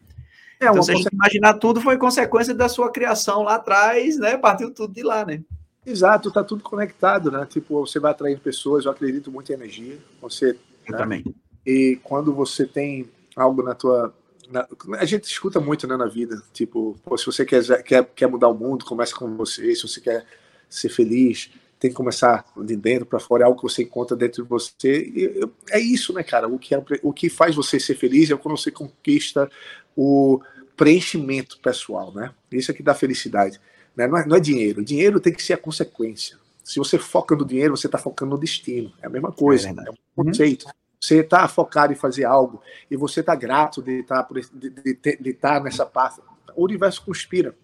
[0.58, 4.38] É, então, se a gente imaginar tudo, foi consequência da sua criação lá atrás, né?
[4.38, 5.42] Partiu tudo de lá, né?
[5.84, 7.44] Exato, tá tudo conectado, né?
[7.44, 9.98] Tipo, você vai atraindo pessoas, eu acredito muito em energia.
[10.22, 10.56] Você.
[10.86, 10.96] Eu né?
[10.98, 11.24] também.
[11.66, 13.06] E quando você tem
[13.42, 14.14] algo na tua.
[14.50, 14.66] Na,
[14.98, 18.48] a gente escuta muito né, na vida, tipo, pô, se você quer, quer, quer mudar
[18.48, 19.74] o mundo, começa com você.
[19.74, 20.24] Se você quer
[20.68, 24.42] ser feliz, tem que começar de dentro para fora, é algo que você encontra dentro
[24.42, 25.02] de você.
[25.14, 26.48] E, é isso, né, cara?
[26.48, 29.50] O que, é, o que faz você ser feliz é quando você conquista
[29.96, 30.40] o
[30.76, 32.32] preenchimento pessoal, né?
[32.50, 33.60] Isso é que dá felicidade.
[33.94, 34.06] Né?
[34.06, 34.84] Não, é, não é dinheiro.
[34.84, 36.38] Dinheiro tem que ser a consequência.
[36.62, 38.92] Se você foca no dinheiro, você está focando no destino.
[39.02, 39.68] É a mesma coisa.
[39.68, 40.66] É, é um conceito.
[40.66, 40.72] Uhum.
[41.00, 45.16] Você está focado em fazer algo e você está grato de estar, tá de, de,
[45.20, 46.22] de estar nessa pasta.
[46.56, 47.54] O universo conspira.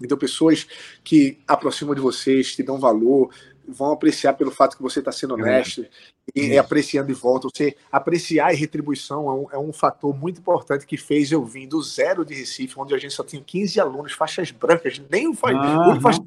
[0.00, 0.66] Então, pessoas
[1.02, 3.30] que aproximam de vocês, te dão valor,
[3.66, 5.88] vão apreciar pelo fato que você está sendo honesto é.
[6.34, 7.48] e é apreciando de volta.
[7.52, 11.66] Você apreciar e retribuição é um, é um, fator muito importante que fez eu vir
[11.66, 15.34] do zero de Recife, onde a gente só tinha 15 alunos, faixas brancas, nem o,
[15.34, 15.48] fa...
[15.52, 16.22] o faixa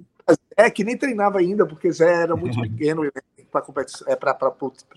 [0.56, 3.10] é que nem treinava ainda, porque Zé era muito pequeno
[3.52, 3.64] para
[4.08, 4.48] é, para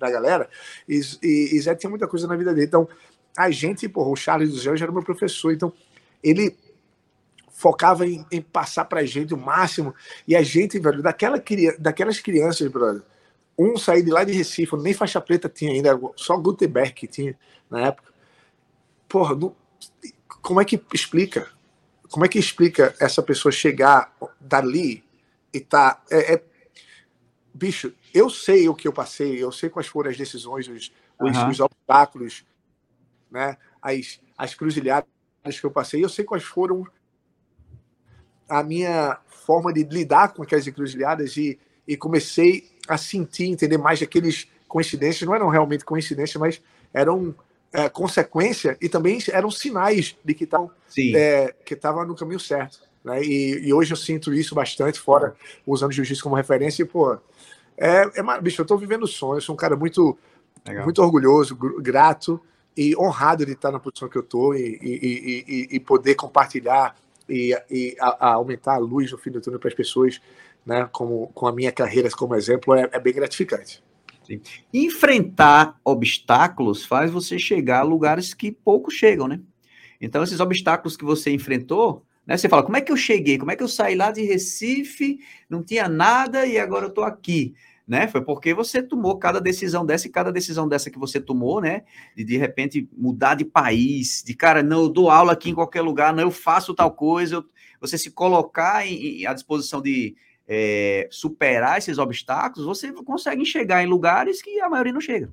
[0.01, 0.49] a galera,
[0.89, 2.67] e, e, e, Zé tinha muita coisa na vida dele.
[2.67, 2.89] Então,
[3.37, 5.73] a gente, porra, o Charles do Zé já era meu professor, então
[6.23, 6.57] ele
[7.51, 9.95] focava em, em passar pra gente o máximo.
[10.27, 11.43] E a gente, velho, daquela,
[11.79, 13.03] daquelas crianças, brother,
[13.59, 17.37] um sair de lá de Recife, nem faixa preta tinha ainda, só Gutenberg que tinha
[17.71, 18.13] na época.
[19.09, 19.55] Porra, não,
[20.43, 21.49] como é que explica?
[22.11, 25.05] Como é que explica essa pessoa chegar dali
[25.53, 26.03] e tá.
[26.11, 26.43] É, é...
[27.55, 31.49] Bicho, eu sei o que eu passei, eu sei quais foram as decisões, os, uhum.
[31.49, 32.45] os obstáculos,
[33.31, 33.57] né?
[33.81, 35.09] as, as cruzilhadas
[35.61, 36.85] que eu passei, eu sei quais foram
[38.49, 44.01] a minha forma de lidar com aquelas encruzilhadas e, e comecei a sentir, entender mais
[44.01, 46.61] daqueles coincidências, não eram realmente coincidências, mas
[46.93, 47.35] eram
[47.73, 50.71] é, consequência e também eram sinais de que estavam
[51.15, 52.83] é, que estava no caminho certo.
[53.05, 53.23] Né?
[53.23, 55.37] E, e, hoje eu sinto isso bastante, fora
[55.67, 57.19] usando jiu-jitsu como referência, e, pô,
[57.77, 60.17] é, é bicho, eu estou vivendo o sonho, eu sou um cara muito,
[60.83, 62.41] muito orgulhoso, grato
[62.77, 66.97] e honrado de estar na posição que eu estou e, e, e, e poder compartilhar
[67.29, 70.21] e, e a, a aumentar a luz no fim do túnel para as pessoas,
[70.65, 73.83] né, como, com a minha carreira como exemplo, é, é bem gratificante.
[74.27, 74.41] Sim.
[74.73, 79.39] Enfrentar obstáculos faz você chegar a lugares que poucos chegam, né?
[80.01, 82.37] Então, esses obstáculos que você enfrentou, né?
[82.37, 83.39] Você fala, como é que eu cheguei?
[83.39, 85.19] Como é que eu saí lá de Recife,
[85.49, 87.55] não tinha nada e agora eu estou aqui?
[87.87, 88.09] né?
[88.09, 91.83] Foi porque você tomou cada decisão dessa e cada decisão dessa que você tomou, né?
[92.17, 95.83] De de repente mudar de país, de cara, não, eu dou aula aqui em qualquer
[95.83, 97.45] lugar, não, eu faço tal coisa,
[97.81, 100.17] você se colocar em, em, à disposição de
[100.49, 105.31] é, superar esses obstáculos, você consegue chegar em lugares que a maioria não chega.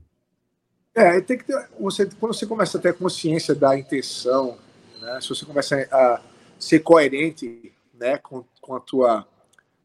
[0.93, 4.57] É, tem que ter, você, quando você começa a ter consciência da intenção,
[4.99, 5.19] né?
[5.21, 6.21] Se você começa a
[6.62, 9.28] ser coerente, né, com, com a tua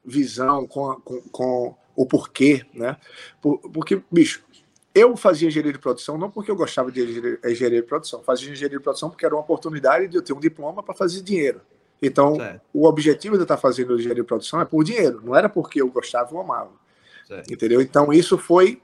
[0.05, 2.97] visão, com, com, com o porquê, né?
[3.41, 4.45] Porque, bicho,
[4.95, 8.79] eu fazia engenharia de produção não porque eu gostava de engenharia de produção, fazia engenharia
[8.79, 11.61] de produção porque era uma oportunidade de eu ter um diploma para fazer dinheiro.
[12.01, 12.61] Então, certo.
[12.75, 15.81] o objetivo de eu estar fazendo engenharia de produção é por dinheiro, não era porque
[15.81, 16.73] eu gostava ou amava.
[17.27, 17.53] Certo.
[17.53, 17.81] Entendeu?
[17.81, 18.81] Então, isso foi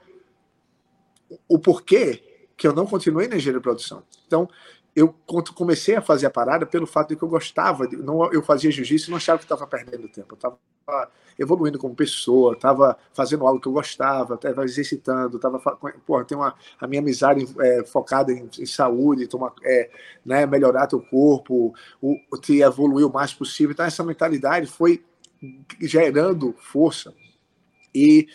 [1.47, 2.21] o porquê
[2.57, 4.03] que eu não continuei na engenharia de produção.
[4.27, 4.49] Então,
[4.95, 5.15] eu
[5.55, 8.71] comecei a fazer a parada pelo fato de que eu gostava, de, não, eu fazia
[8.71, 10.33] jiu-jitsu e não achava que estava perdendo tempo.
[10.33, 10.57] Eu estava
[11.39, 15.59] evoluindo como pessoa, estava fazendo algo que eu gostava, estava exercitando, estava
[16.05, 19.89] porra, tem uma a minha amizade é, focada em, em, saúde, tomar, é,
[20.23, 23.71] né, melhorar teu corpo, o, te evoluir o mais possível.
[23.71, 25.03] Então essa mentalidade foi
[25.81, 27.13] gerando força
[27.93, 28.27] e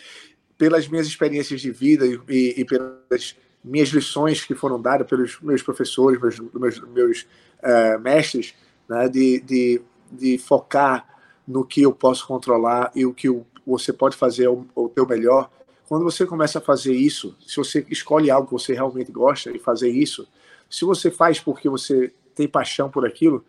[0.57, 5.39] pelas minhas experiências de vida e, e, e pelas minhas lições que foram dadas pelos
[5.41, 7.21] meus professores, meus, meus, meus
[7.63, 8.55] uh, mestres,
[8.87, 9.81] né, de, de,
[10.11, 11.07] de, focar
[11.47, 13.27] no que eu posso controlar e o que
[13.65, 15.49] você pode fazer o, o teu melhor.
[15.87, 19.59] Quando você começa a fazer isso, se você escolhe algo que você realmente gosta e
[19.59, 20.27] fazer isso,
[20.69, 23.43] se você faz porque você tem paixão por aquilo,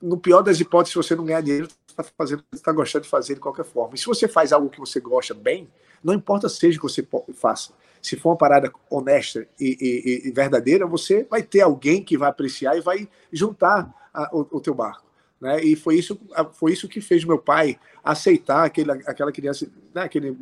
[0.00, 3.40] no pior das hipóteses, se você não ganhar dinheiro, está está gostando de fazer de
[3.40, 3.94] qualquer forma.
[3.94, 5.68] E se você faz algo que você gosta bem,
[6.02, 10.32] não importa seja o que você faça, se for uma parada honesta e, e, e,
[10.32, 14.74] verdadeira, você vai ter alguém que vai apreciar e vai juntar a, o, o teu
[14.74, 15.10] barco.
[15.40, 15.62] Né?
[15.64, 16.20] E foi isso,
[16.52, 20.02] foi isso que fez meu pai aceitar aquele, aquela criança, né?
[20.02, 20.36] aquele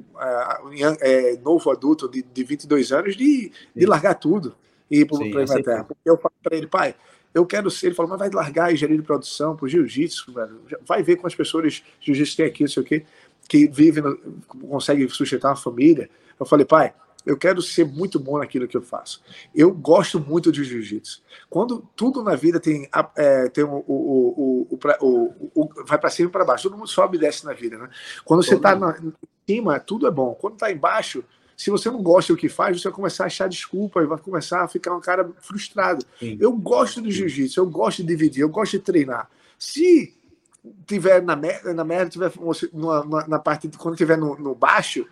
[1.01, 4.57] é, novo adulto de, de 22 anos, de, de largar tudo
[4.91, 5.85] e ir para a Inglaterra.
[5.85, 6.95] Porque eu falei para ele, pai,
[7.33, 7.87] eu quero ser.
[7.87, 10.33] Ele falou, mas vai largar a engenharia de produção para o jiu-jitsu,
[10.87, 13.05] vai ver quantas pessoas jiu-jitsu tem aqui, não sei o quê,
[13.49, 14.03] que vivem,
[14.69, 16.11] conseguem sustentar uma família.
[16.39, 16.93] Eu falei, pai,
[17.29, 19.23] eu quero ser muito bom naquilo que eu faço.
[19.55, 21.23] Eu gosto muito de jiu-jitsu.
[21.51, 26.33] Quando tudo na vida tem, é, tem o, o, o, o vai para cima e
[26.33, 27.91] para baixo, todo mundo sobe e desce na vida, né?
[28.25, 29.13] Quando você está em
[29.47, 30.35] cima, tudo é bom.
[30.35, 31.23] Quando está embaixo,
[31.55, 34.17] se você não gosta do que faz, você vai começar a achar desculpa e vai
[34.17, 36.07] começar a ficar um cara frustrado.
[36.19, 36.39] Sim.
[36.41, 39.29] Eu gosto do jiu-jitsu, eu gosto de dividir, eu gosto de treinar.
[39.59, 40.17] Se
[40.87, 42.33] tiver na merda, na merda tiver
[42.73, 45.07] na, na parte quando tiver no, no baixo,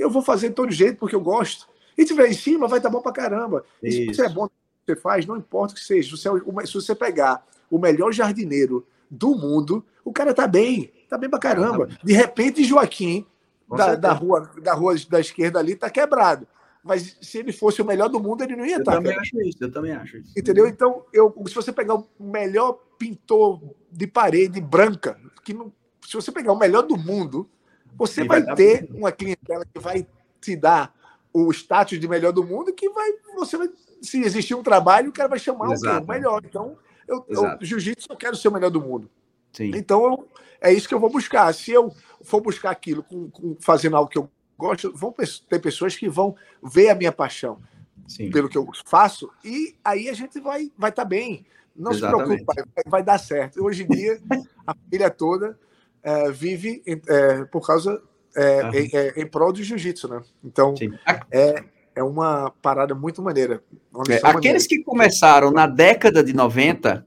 [0.00, 1.68] eu vou fazer de todo jeito porque eu gosto.
[1.96, 3.64] E tiver em cima, vai estar tá bom pra caramba.
[3.82, 4.48] E se você é bom
[4.86, 6.16] você faz, não importa o que seja.
[6.16, 10.90] Se você, é se você pegar o melhor jardineiro do mundo, o cara tá bem,
[11.08, 11.88] tá bem pra caramba.
[12.02, 13.26] De repente, Joaquim,
[13.68, 16.46] da, da, rua, da rua da esquerda ali, tá quebrado.
[16.82, 18.94] Mas se ele fosse o melhor do mundo, ele não ia estar.
[18.94, 20.32] Eu tá também acho isso, eu também acho isso.
[20.36, 20.66] Entendeu?
[20.66, 23.60] Então, eu, se você pegar o melhor pintor
[23.92, 25.70] de parede branca, que não,
[26.06, 27.48] se você pegar o melhor do mundo,
[27.96, 30.06] você vai, vai ter uma clientela que vai
[30.40, 30.94] te dar
[31.32, 33.68] o status de melhor do mundo, que vai, você vai,
[34.02, 36.42] se existir um trabalho, o cara vai chamar o melhor.
[36.44, 36.76] Então,
[37.06, 39.08] eu, eu jiu-jitsu eu quero ser o melhor do mundo.
[39.52, 39.72] Sim.
[39.74, 40.28] Então, eu,
[40.60, 41.52] é isso que eu vou buscar.
[41.54, 45.14] Se eu for buscar aquilo com, com, fazendo algo que eu gosto, vão
[45.48, 47.60] ter pessoas que vão ver a minha paixão
[48.06, 48.30] Sim.
[48.30, 51.46] pelo que eu faço, e aí a gente vai vai estar tá bem.
[51.74, 52.40] Não Exatamente.
[52.40, 53.64] se preocupe, vai, vai, dar certo.
[53.64, 54.20] Hoje em dia,
[54.66, 55.58] a família toda
[56.02, 58.02] é, vive é, por causa
[58.36, 58.74] é, uhum.
[58.74, 60.22] em, em, prol do jiu-jitsu, né?
[60.44, 60.92] Então, Sim.
[61.30, 63.62] é, é uma parada muito maneira.
[64.08, 64.58] É, aqueles maneira.
[64.60, 67.06] que começaram na década de 90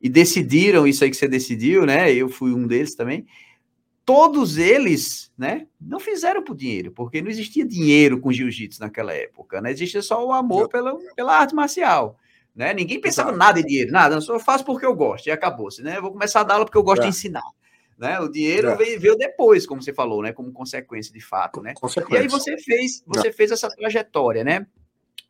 [0.00, 2.12] e decidiram isso aí que você decidiu, né?
[2.12, 3.26] Eu fui um deles também.
[4.04, 9.60] Todos eles, né, não fizeram por dinheiro, porque não existia dinheiro com jiu-jitsu naquela época,
[9.60, 9.70] né?
[9.70, 12.18] Existia só o amor pela, pela arte marcial,
[12.54, 12.74] né?
[12.74, 13.38] Ninguém pensava Exato.
[13.38, 15.98] nada em dinheiro, nada, eu só faço porque eu gosto e acabou-se, né?
[15.98, 17.04] Eu vou começar a dar aula porque eu gosto é.
[17.04, 17.44] de ensinar.
[18.02, 18.18] Né?
[18.18, 18.76] O dinheiro é.
[18.76, 20.32] veio, veio, depois, como você falou, né?
[20.32, 21.72] Como consequência de fato, né?
[22.10, 23.32] E aí você fez, você é.
[23.32, 24.66] fez essa trajetória, né?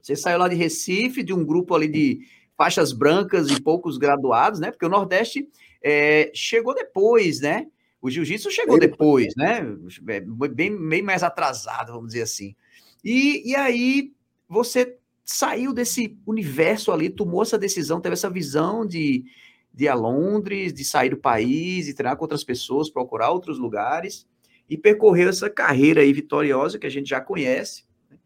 [0.01, 2.20] Você saiu lá de Recife, de um grupo ali de
[2.57, 4.70] faixas brancas e poucos graduados, né?
[4.70, 5.47] Porque o Nordeste
[5.83, 7.66] é, chegou depois, né?
[8.01, 9.61] O jiu-jitsu chegou depois, né?
[10.09, 12.57] É, bem, bem mais atrasado, vamos dizer assim.
[13.05, 14.14] E, e aí
[14.49, 19.27] você saiu desse universo ali, tomou essa decisão, teve essa visão de,
[19.73, 23.59] de ir a Londres, de sair do país, de treinar com outras pessoas, procurar outros
[23.59, 24.27] lugares,
[24.68, 27.85] e percorreu essa carreira aí vitoriosa que a gente já conhece.
[28.11, 28.18] Né?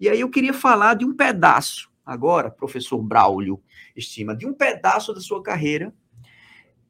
[0.00, 3.62] E aí eu queria falar de um pedaço, agora, professor Braulio,
[3.96, 5.94] estima, de um pedaço da sua carreira,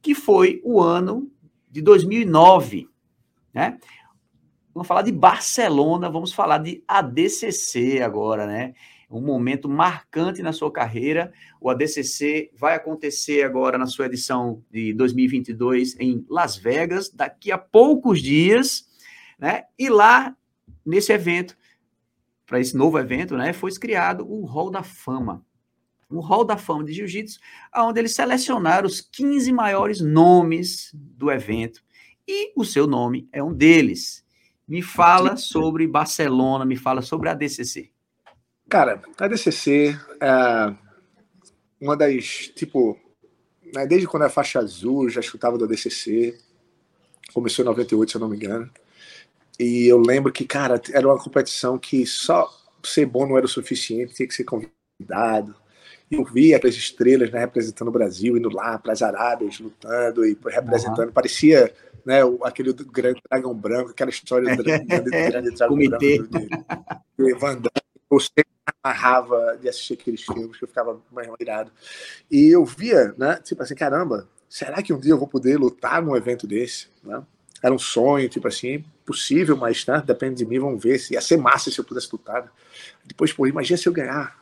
[0.00, 1.30] que foi o ano
[1.70, 2.88] de 2009,
[3.54, 3.78] né?
[4.74, 8.74] Vamos falar de Barcelona, vamos falar de ADCC agora, né?
[9.18, 11.32] Um momento marcante na sua carreira.
[11.60, 17.58] O ADCC vai acontecer agora na sua edição de 2022 em Las Vegas, daqui a
[17.58, 18.86] poucos dias,
[19.38, 19.64] né?
[19.78, 20.36] E lá,
[20.84, 21.56] nesse evento,
[22.46, 25.44] para esse novo evento, né, foi criado o Hall da Fama.
[26.10, 27.40] O Hall da Fama de Jiu-Jitsu,
[27.74, 31.82] onde eles selecionaram os 15 maiores nomes do evento.
[32.26, 34.24] E o seu nome é um deles.
[34.66, 37.91] Me fala sobre Barcelona, me fala sobre a ADCC.
[38.72, 40.74] Cara, a DCC é
[41.78, 42.98] uma das, tipo,
[43.70, 46.38] né, desde quando é faixa azul, já escutava do DCC.
[47.34, 48.70] Começou em 98, se eu não me engano.
[49.60, 52.50] E eu lembro que, cara, era uma competição que só
[52.82, 55.54] ser bom não era o suficiente, tinha que ser convidado.
[56.10, 60.24] E eu via aquelas estrelas né, representando o Brasil, indo lá para as Arábias, lutando
[60.24, 61.08] e representando.
[61.08, 61.12] Uhum.
[61.12, 61.74] Parecia
[62.06, 66.22] né, aquele grande dragão branco, aquela história do grande, grande dragão branco de,
[67.18, 67.82] de Van Damme.
[68.84, 71.70] Eu amarrava de assistir aqueles filmes, que eu ficava mais irado.
[72.28, 76.02] E eu via, né, tipo assim, caramba, será que um dia eu vou poder lutar
[76.02, 77.22] num evento desse, né?
[77.62, 81.20] Era um sonho, tipo assim, possível, mas né, depende de mim, vamos ver se ia
[81.20, 82.42] ser massa se eu pudesse lutar.
[82.42, 82.50] Né?
[83.04, 84.36] Depois, pô, imagina se eu ganhar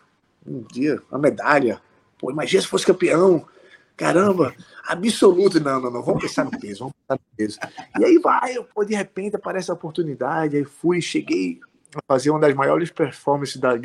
[0.47, 1.79] um dia uma medalha.
[2.19, 3.47] Pô, imagina se fosse campeão.
[3.95, 4.55] Caramba,
[4.87, 5.61] absoluto.
[5.61, 7.59] Não, não, não, vamos pensar no peso, vamos pensar no peso.
[7.99, 11.61] E aí vai, pô, de repente aparece a oportunidade, aí fui, cheguei
[11.95, 13.79] a fazer uma das maiores performances da,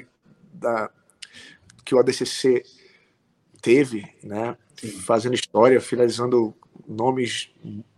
[0.55, 0.89] da,
[1.83, 2.63] que o ADCC
[3.61, 4.57] teve, né?
[5.05, 6.53] Fazendo história, finalizando
[6.87, 7.49] nomes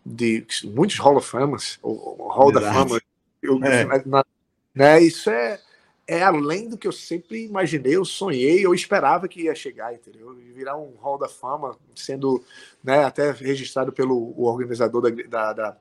[0.05, 2.65] de muitos Hall of Famas, o Hall Verdade.
[2.65, 3.01] da Fama.
[3.41, 4.03] Eu, é.
[4.05, 4.25] na,
[4.73, 5.59] né, isso é,
[6.07, 10.33] é além do que eu sempre imaginei, eu sonhei, eu esperava que ia chegar, entendeu?
[10.53, 12.43] Virar um Hall da Fama, sendo
[12.83, 15.77] né, até registrado pelo organizador da, da, da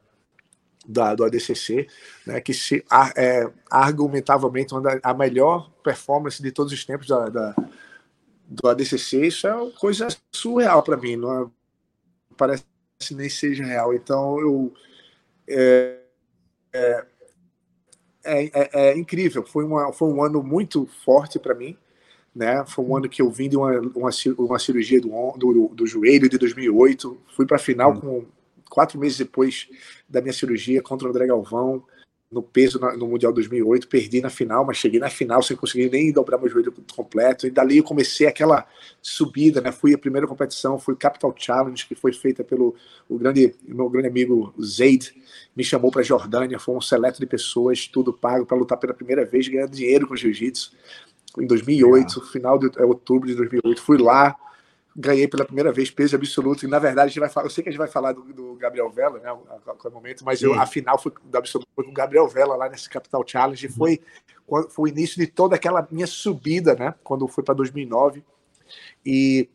[0.87, 1.87] da, do ADCC,
[2.27, 2.85] né, que se
[3.17, 7.55] é, argumentavelmente uma a melhor performance de todos os tempos da, da
[8.49, 11.47] do ADCC, isso é uma coisa surreal para mim, não é,
[12.37, 12.65] parece
[13.11, 13.93] nem seja real.
[13.93, 14.73] Então eu
[15.49, 15.99] é,
[16.73, 17.03] é,
[18.25, 21.77] é, é incrível, foi, uma, foi um ano muito forte para mim.
[22.35, 22.63] Né?
[22.67, 25.09] Foi um ano que eu vim de uma, uma, uma cirurgia do,
[25.39, 28.01] do, do joelho de 2008, fui para a final hum.
[28.01, 28.27] com
[28.77, 29.71] quatro meses depois
[30.07, 31.83] da minha cirurgia contra o André Galvão,
[32.31, 36.13] no peso no Mundial 2008, perdi na final, mas cheguei na final sem conseguir nem
[36.13, 38.67] dobrar meu joelho completo, e dali eu comecei aquela
[39.01, 42.75] subida, né, fui a primeira competição, fui Capital Challenge, que foi feita pelo
[43.09, 45.15] o grande, meu grande amigo Zaid,
[45.57, 49.25] me chamou para Jordânia, foi um seleto de pessoas, tudo pago, para lutar pela primeira
[49.25, 50.71] vez, ganhando dinheiro com jiu-jitsu,
[51.39, 52.31] em 2008, é.
[52.31, 54.37] final de outubro de 2008, fui lá,
[54.97, 56.65] ganhei pela primeira vez peso absoluto.
[56.65, 58.23] E na verdade, a gente vai falar, eu sei que a gente vai falar do,
[58.33, 61.85] do Gabriel Vela, né, a qualquer momento, mas eu, a final foi do absoluto foi
[61.85, 63.69] com o Gabriel Vela lá nesse Capital Challenge.
[63.69, 64.01] Foi,
[64.71, 68.25] foi o início de toda aquela minha subida, né, quando foi para 2009.
[69.05, 69.49] E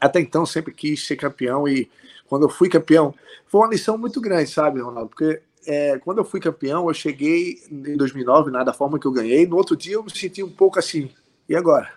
[0.00, 1.68] até então sempre quis ser campeão.
[1.68, 1.90] E
[2.26, 3.14] quando eu fui campeão,
[3.46, 5.10] foi uma lição muito grande, sabe, Ronaldo?
[5.10, 9.12] Porque é, quando eu fui campeão, eu cheguei em 2009, na da forma que eu
[9.12, 9.46] ganhei.
[9.46, 11.10] No outro dia, eu me senti um pouco assim.
[11.48, 11.92] E agora?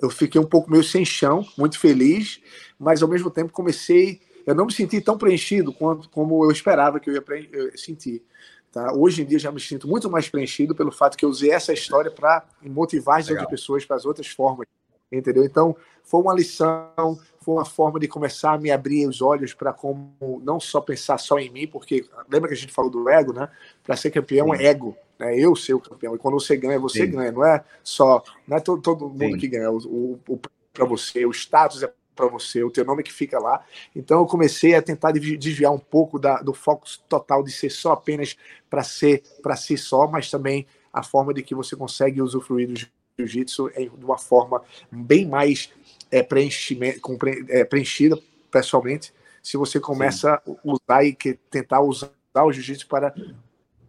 [0.00, 2.40] Eu fiquei um pouco meio sem chão, muito feliz,
[2.78, 4.20] mas ao mesmo tempo comecei.
[4.46, 8.24] Eu não me senti tão preenchido quanto, como eu esperava que eu ia sentir.
[8.72, 8.92] Tá?
[8.94, 11.72] Hoje em dia já me sinto muito mais preenchido pelo fato que eu usei essa
[11.72, 13.42] história para motivar as Legal.
[13.42, 14.66] outras pessoas para as outras formas,
[15.10, 15.44] entendeu?
[15.44, 19.72] Então, foi uma lição, foi uma forma de começar a me abrir os olhos para
[19.72, 23.32] como não só pensar só em mim, porque lembra que a gente falou do ego,
[23.32, 23.48] né?
[23.82, 24.62] Para ser campeão Sim.
[24.62, 25.38] é ego, né?
[25.38, 26.14] Eu ser o campeão.
[26.14, 27.12] E quando você ganha, você Sim.
[27.12, 29.38] ganha, não é só, não é todo, todo mundo Sim.
[29.38, 30.40] que ganha, o, o, o
[30.72, 33.64] para você, o status é para você, o teu nome que fica lá.
[33.94, 37.92] Então eu comecei a tentar desviar um pouco da, do foco total de ser só
[37.92, 38.36] apenas
[38.68, 42.80] para ser para si só, mas também a forma de que você consegue usufruir do
[43.18, 45.70] jiu-jitsu de uma forma bem mais
[46.10, 48.18] é, é, preenchida
[48.50, 49.12] pessoalmente,
[49.42, 50.56] se você começa Sim.
[50.64, 53.14] a usar e que, tentar usar o jiu-jitsu para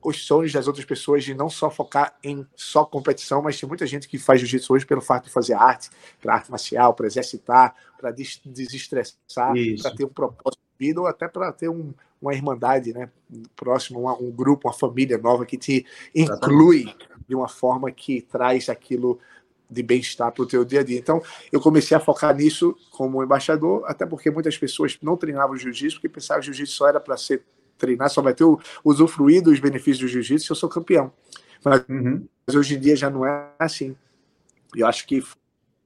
[0.03, 3.85] os sonhos das outras pessoas de não só focar em só competição, mas tem muita
[3.85, 5.89] gente que faz jiu-jitsu hoje pelo fato de fazer arte,
[6.21, 11.27] para arte marcial, para exercitar, para desestressar, para ter um propósito de vida ou até
[11.27, 13.09] para ter um, uma irmandade, né,
[13.55, 16.93] próximo, uma, um grupo, uma família nova que te inclui
[17.27, 19.19] de uma forma que traz aquilo
[19.69, 20.99] de bem-estar para o teu dia a dia.
[20.99, 25.95] Então, eu comecei a focar nisso como embaixador, até porque muitas pessoas não treinavam jiu-jitsu
[25.95, 27.43] porque pensavam que jiu-jitsu só era para ser
[27.81, 31.11] treinar, só vai ter o usufruir dos benefícios do jiu-jitsu se eu sou campeão.
[31.65, 32.27] Mas, uhum.
[32.45, 33.95] mas, hoje em dia já não é assim.
[34.75, 35.23] Eu acho que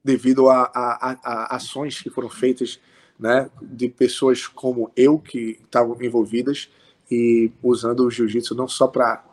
[0.04, 2.80] devido a, a, a, ações que foram feitas
[3.20, 6.70] né, de pessoas como eu que estavam envolvidas
[7.10, 9.24] e usando o jiu-jitsu não só para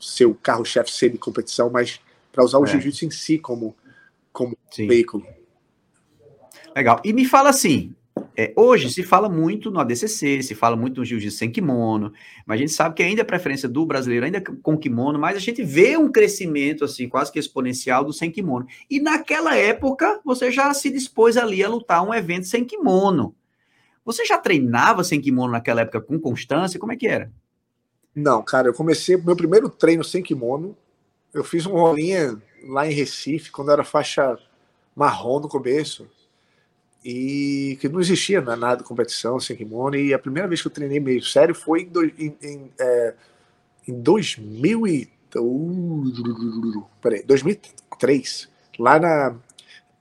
[0.00, 2.00] ser o carro-chefe de competição, mas
[2.32, 2.68] para usar o é.
[2.68, 3.76] jiu-jitsu em si como,
[4.32, 5.26] como veículo.
[6.74, 7.00] Legal.
[7.04, 7.94] E me fala assim,
[8.36, 12.12] é, hoje se fala muito no ADCC, se fala muito no jiu-jitsu sem kimono,
[12.44, 15.36] mas a gente sabe que ainda a preferência do brasileiro ainda é com kimono, mas
[15.36, 18.66] a gente vê um crescimento assim quase que exponencial do sem kimono.
[18.90, 23.34] E naquela época você já se dispôs ali a lutar um evento sem kimono.
[24.04, 26.78] Você já treinava sem kimono naquela época com constância?
[26.78, 27.30] Como é que era?
[28.14, 30.76] Não, cara, eu comecei meu primeiro treino sem kimono.
[31.32, 32.36] Eu fiz um rolinha
[32.68, 34.38] lá em Recife quando era faixa
[34.94, 36.06] marrom no começo
[37.04, 39.96] e que não existia né, nada de competição sem kimono.
[39.96, 43.14] E a primeira vez que eu treinei meio sério foi em, do, em, em, é,
[43.86, 48.48] em 2000 e, uh, peraí, 2003,
[48.78, 49.36] lá na,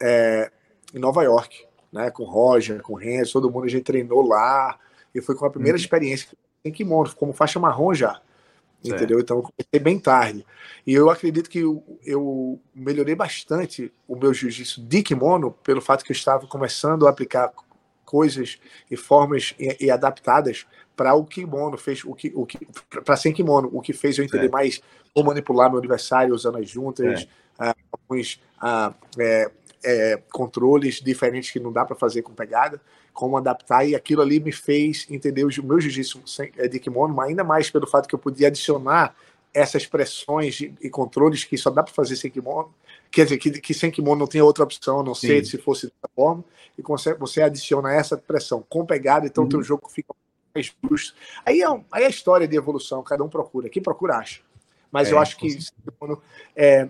[0.02, 0.50] é,
[0.94, 4.80] em Nova York, né, com Roger, com Renzo, todo mundo a gente treinou lá.
[5.14, 5.82] E foi com a primeira uhum.
[5.82, 6.30] experiência
[6.64, 8.22] em kimono, como faixa marrom já.
[8.84, 8.98] Certo.
[8.98, 9.20] Entendeu?
[9.20, 10.46] Então eu comecei bem tarde.
[10.86, 16.04] E eu acredito que eu, eu melhorei bastante o meu jiu-jitsu de kimono pelo fato
[16.04, 17.52] que eu estava começando a aplicar
[18.06, 18.60] coisas
[18.92, 22.60] e formas e, e adaptadas para o kimono fez o que o que
[23.04, 24.82] para sem kimono o que fez eu entender mais
[25.14, 27.24] como manipular meu adversário usando as juntas
[27.60, 29.50] uh, alguns uh, é,
[29.84, 32.80] é, controles diferentes que não dá para fazer com pegada
[33.14, 36.22] como adaptar, e aquilo ali me fez entender o meu jiu-jitsu
[36.58, 39.16] é, de kimono, ainda mais pelo fato que eu podia adicionar
[39.54, 42.74] essas pressões e controles que só dá para fazer sem kimono,
[43.12, 45.86] quer dizer, que, que sem kimono não tem outra opção, a não ser se fosse
[45.86, 46.44] dessa forma,
[46.78, 49.64] e você, adiciona essa pressão com pegada, então o teu uhum.
[49.64, 50.14] jogo fica
[50.56, 51.16] mais justo.
[51.46, 54.42] Aí é, aí é a história de evolução, cada um procura, quem procura acha.
[54.92, 55.58] Mas é, eu acho que
[56.56, 56.90] é,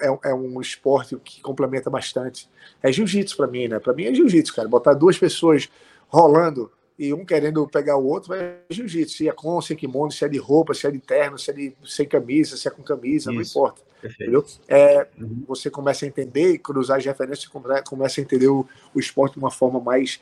[0.00, 2.48] é, é um esporte que complementa bastante.
[2.82, 3.78] É jiu-jitsu para mim, né?
[3.78, 4.68] Para mim é jiu-jitsu, cara.
[4.68, 5.68] Botar duas pessoas
[6.08, 9.16] rolando e um querendo pegar o outro, é jiu-jitsu.
[9.16, 11.50] Se é com, se é kimono, se é de roupa, se é de terno, se
[11.50, 13.32] é de sem camisa, se é com camisa, Isso.
[13.32, 13.82] não importa.
[14.02, 14.44] Entendeu?
[14.68, 15.44] É, uhum.
[15.48, 17.50] Você começa a entender e cruzar as referências,
[17.86, 20.20] começa a entender o, o esporte de uma forma mais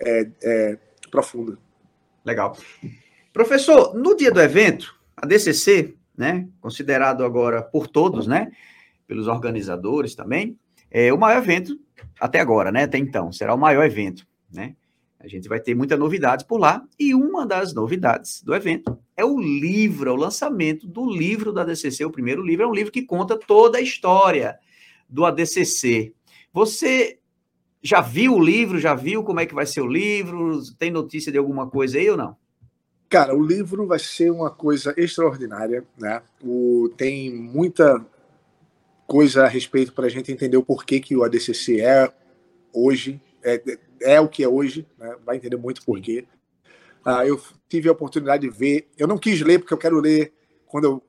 [0.00, 0.78] é, é,
[1.10, 1.56] profunda.
[2.24, 2.56] Legal.
[3.32, 6.48] Professor, no dia do evento, a DCC né?
[6.60, 8.50] Considerado agora por todos, né?
[9.06, 10.58] Pelos organizadores também,
[10.90, 11.78] é o maior evento
[12.20, 12.84] até agora, né?
[12.84, 14.74] Até então, será o maior evento, né?
[15.18, 19.24] A gente vai ter muitas novidades por lá, e uma das novidades do evento é
[19.24, 22.04] o livro, é o lançamento do livro da ADCC.
[22.04, 24.58] O primeiro livro é um livro que conta toda a história
[25.08, 26.12] do ADCC.
[26.52, 27.18] Você
[27.82, 28.78] já viu o livro?
[28.78, 30.60] Já viu como é que vai ser o livro?
[30.78, 32.36] Tem notícia de alguma coisa aí ou não?
[33.08, 36.22] Cara, o livro vai ser uma coisa extraordinária, né?
[36.42, 38.04] O, tem muita
[39.06, 42.12] coisa a respeito para a gente entender o porquê que o ADCC é
[42.72, 43.62] hoje, é,
[44.00, 45.14] é o que é hoje, né?
[45.24, 46.26] vai entender muito porquê.
[47.04, 50.32] Ah, eu tive a oportunidade de ver, eu não quis ler porque eu quero ler
[50.66, 51.02] quando eu,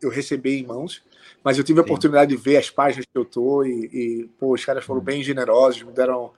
[0.00, 1.02] eu recebi em mãos,
[1.42, 1.88] mas eu tive a Sim.
[1.88, 5.04] oportunidade de ver as páginas que eu tô e, e pô, os caras foram hum.
[5.04, 6.32] bem generosos, me deram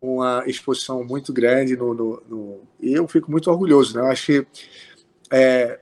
[0.00, 4.02] uma exposição muito grande no, no, no, e eu fico muito orgulhoso, né?
[4.02, 4.46] Eu acho que
[5.30, 5.80] é,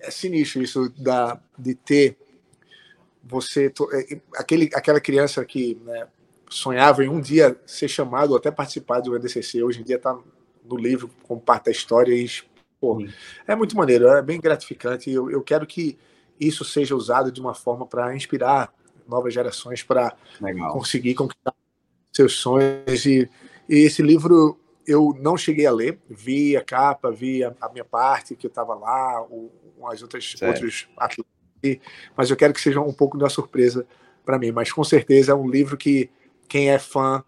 [0.00, 2.16] é sinistro isso da, de ter
[3.22, 3.72] você.
[3.92, 6.06] É, aquele, aquela criança que né,
[6.48, 10.16] sonhava em um dia ser chamado ou até participar do EDCC, hoje em dia está
[10.64, 12.28] no livro como parte da história e
[12.80, 13.04] pô,
[13.46, 15.10] é muito maneiro, é bem gratificante.
[15.10, 15.98] Eu, eu quero que
[16.38, 18.72] isso seja usado de uma forma para inspirar
[19.06, 20.16] novas gerações para
[20.72, 21.52] conseguir conquistar
[22.12, 23.06] seus sonhos.
[23.06, 23.28] E,
[23.68, 27.84] e, esse livro eu não cheguei a ler, vi a capa, vi a, a minha
[27.84, 29.50] parte que eu estava lá, o,
[29.86, 31.80] as outras outros atletas,
[32.16, 33.86] mas eu quero que seja um pouco da surpresa
[34.24, 34.50] para mim.
[34.50, 36.10] Mas com certeza é um livro que
[36.48, 37.22] quem é fã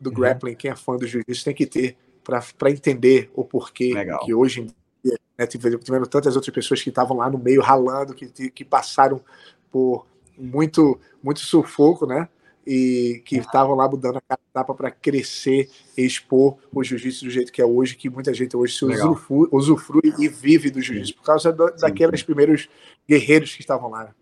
[0.00, 0.16] do uhum.
[0.16, 4.24] grappling, quem é fã do jiu-jitsu tem que ter para entender o porquê Legal.
[4.24, 4.64] que hoje em
[5.02, 9.20] dia né, tiveram tantas outras pessoas que estavam lá no meio ralando, que, que passaram
[9.70, 10.06] por
[10.36, 12.28] muito, muito sufoco, né?
[12.70, 17.50] E que estavam lá mudando a capa para crescer e expor o jiu-jitsu do jeito
[17.50, 21.24] que é hoje, que muita gente hoje se usufrui, usufrui e vive do jiu-jitsu, por
[21.24, 22.68] causa do, daqueles primeiros
[23.08, 24.14] guerreiros que estavam lá.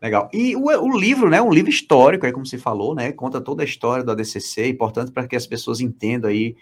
[0.00, 0.30] Legal.
[0.32, 3.62] E o, o, livro, né, um livro histórico, aí como você falou, né, conta toda
[3.62, 6.54] a história do ADCC, importante para que as pessoas entendam aí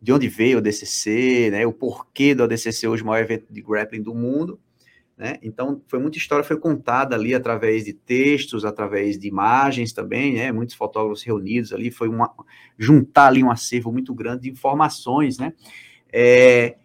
[0.00, 3.60] de onde veio o ADCC, né, o porquê do ADCC hoje o maior evento de
[3.60, 4.58] grappling do mundo,
[5.16, 5.38] né?
[5.42, 10.52] Então, foi muita história foi contada ali através de textos, através de imagens também, né?
[10.52, 12.30] Muitos fotógrafos reunidos ali, foi uma
[12.78, 15.54] juntar ali um acervo muito grande de informações, né?
[16.12, 16.76] É,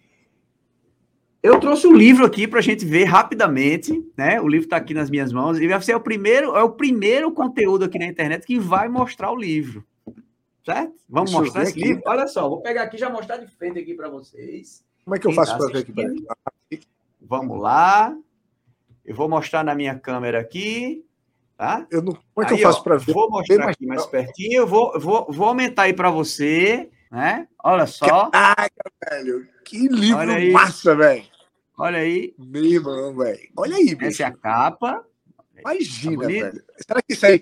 [1.44, 4.40] eu trouxe o um livro aqui para a gente ver rapidamente, né?
[4.40, 7.32] O livro está aqui nas minhas mãos e vai ser o primeiro, é o primeiro
[7.34, 9.84] conteúdo aqui na internet que vai mostrar o livro,
[10.64, 10.94] certo?
[11.10, 11.84] Vamos Deixa mostrar esse aqui.
[11.84, 12.04] livro.
[12.06, 14.86] Olha só, vou pegar aqui já mostrar de frente aqui para vocês.
[15.04, 15.94] Como é que eu faço tá para ver aqui?
[17.32, 18.14] Vamos lá.
[19.06, 21.06] Eu vou mostrar na minha câmera aqui.
[21.56, 21.88] Tá?
[21.90, 23.14] Eu não, como é que aí, eu faço para ver?
[23.14, 24.64] Vou mostrar aqui mais pertinho.
[24.64, 26.90] Eu vou, vou, vou aumentar aí para você.
[27.10, 27.48] Né?
[27.64, 28.30] Olha só.
[28.32, 29.48] Caraca, velho.
[29.64, 31.24] Que livro massa, velho.
[31.78, 32.36] Olha aí.
[32.38, 33.50] Meu irmão, velho.
[33.56, 34.08] Olha aí, bicho.
[34.08, 35.06] Essa é a capa.
[35.58, 36.64] Imagina, tá velho.
[36.80, 37.42] Será que isso aí.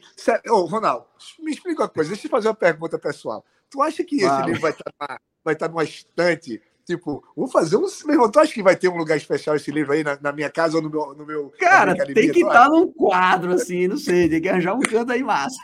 [0.50, 1.08] Ô, oh, Ronaldo,
[1.40, 2.12] me explica uma coisa.
[2.12, 3.44] Deixa eu fazer uma pergunta pessoal.
[3.72, 7.78] Tu acha que esse livro vai estar, na, vai estar numa estante Tipo, vou fazer
[7.78, 7.86] um.
[8.04, 10.32] Meu irmão, tu acha que vai ter um lugar especial esse livro aí na, na
[10.32, 11.14] minha casa ou no meu.
[11.14, 14.74] No meu Cara, tem que estar tá num quadro, assim, não sei, tem que arranjar
[14.74, 15.60] um canto aí massa.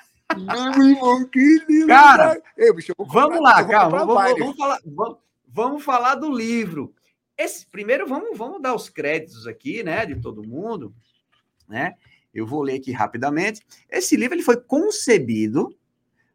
[0.78, 1.88] Meu irmão, que livro!
[1.88, 5.18] Cara, Ei, bicho, vamos lá, calma, vamos, vamos, falar, vamos,
[5.48, 6.94] vamos falar do livro.
[7.36, 10.94] Esse, primeiro, vamos, vamos dar os créditos aqui, né, de todo mundo,
[11.68, 11.96] né?
[12.32, 13.66] Eu vou ler aqui rapidamente.
[13.90, 15.76] Esse livro ele foi concebido,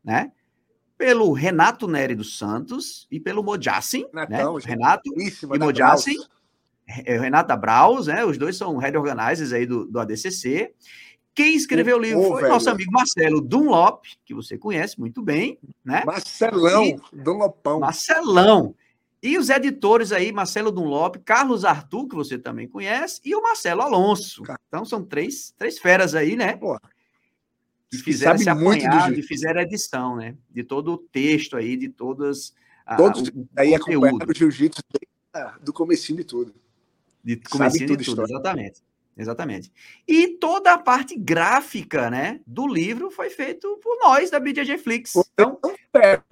[0.03, 0.33] né,
[1.01, 4.27] pelo Renato Neri dos Santos e pelo Mojassin, né?
[4.63, 6.15] Renato e Mojassin,
[7.07, 8.23] é, Renata Braus, né?
[8.23, 10.75] Os dois são head organizers aí do, do ADCC.
[11.35, 12.53] Quem escreveu o, o livro foi velho.
[12.53, 16.03] nosso amigo Marcelo Dunlop, que você conhece muito bem, né?
[16.05, 17.81] Marcelão, e, Dunlopão.
[17.81, 18.75] Marcelão.
[19.23, 23.81] E os editores aí, Marcelo Dunlop, Carlos Arthur, que você também conhece, e o Marcelo
[23.81, 24.43] Alonso.
[24.69, 26.59] Então são três, três feras aí, né?
[26.59, 26.79] Porra
[27.91, 30.37] que fizeram esse apanhado e fizeram a edição, né?
[30.49, 32.55] De todo o texto aí, de todas.
[32.97, 34.81] Todos o, aí acompanhando o jiu-jitsu
[35.61, 36.55] do comecinho de tudo.
[37.23, 38.83] De comecinho de tudo, exatamente.
[39.17, 39.71] Exatamente.
[40.09, 45.15] E toda a parte gráfica, né, do livro foi feito por nós da BJJ Flix.
[45.17, 45.59] Então,
[45.93, 46.25] cara.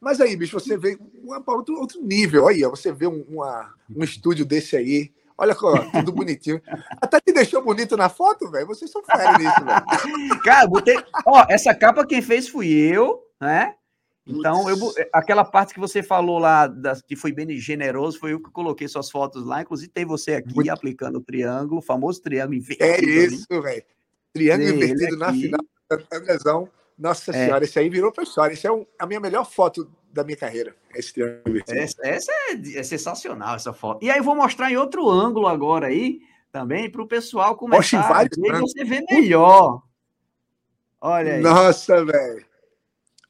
[0.00, 2.46] Mas aí, bicho, você vê um outro, outro nível.
[2.46, 5.54] Aí, você vê um, uma, um estúdio desse aí, Olha
[5.92, 6.60] tudo bonitinho.
[7.00, 8.66] Até te deixou bonito na foto, velho.
[8.66, 10.42] Vocês são férias nisso, velho.
[10.42, 10.96] Cara, botei.
[11.26, 13.74] Ó, essa capa quem fez fui eu, né?
[14.26, 14.76] Então, eu,
[15.12, 18.88] aquela parte que você falou lá, das, que foi bem generoso, foi eu que coloquei
[18.88, 19.60] suas fotos lá.
[19.60, 20.70] Inclusive, tem você aqui Muito...
[20.70, 23.10] aplicando o triângulo, o famoso triângulo invertido.
[23.10, 23.84] É isso, velho.
[24.32, 25.60] Triângulo invertido na final
[25.90, 26.68] da lesão.
[26.96, 27.34] Nossa é.
[27.34, 28.54] senhora, esse aí virou pra história.
[28.54, 30.74] Essa é um, a minha melhor foto da minha carreira.
[30.94, 31.12] Esse
[31.68, 34.04] Essa, essa é, é, sensacional, essa foto.
[34.04, 36.20] E aí eu vou mostrar em outro ângulo agora aí,
[36.52, 39.82] também, para o pessoal começar Poxa, a ver você ver melhor.
[41.00, 41.42] Olha aí.
[41.42, 42.46] Nossa, velho.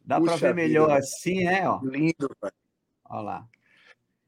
[0.05, 0.99] Dá para ver melhor vida.
[0.99, 1.67] assim, né?
[1.69, 1.81] Ó.
[1.83, 2.55] Lindo, velho.
[3.09, 3.49] Olha lá.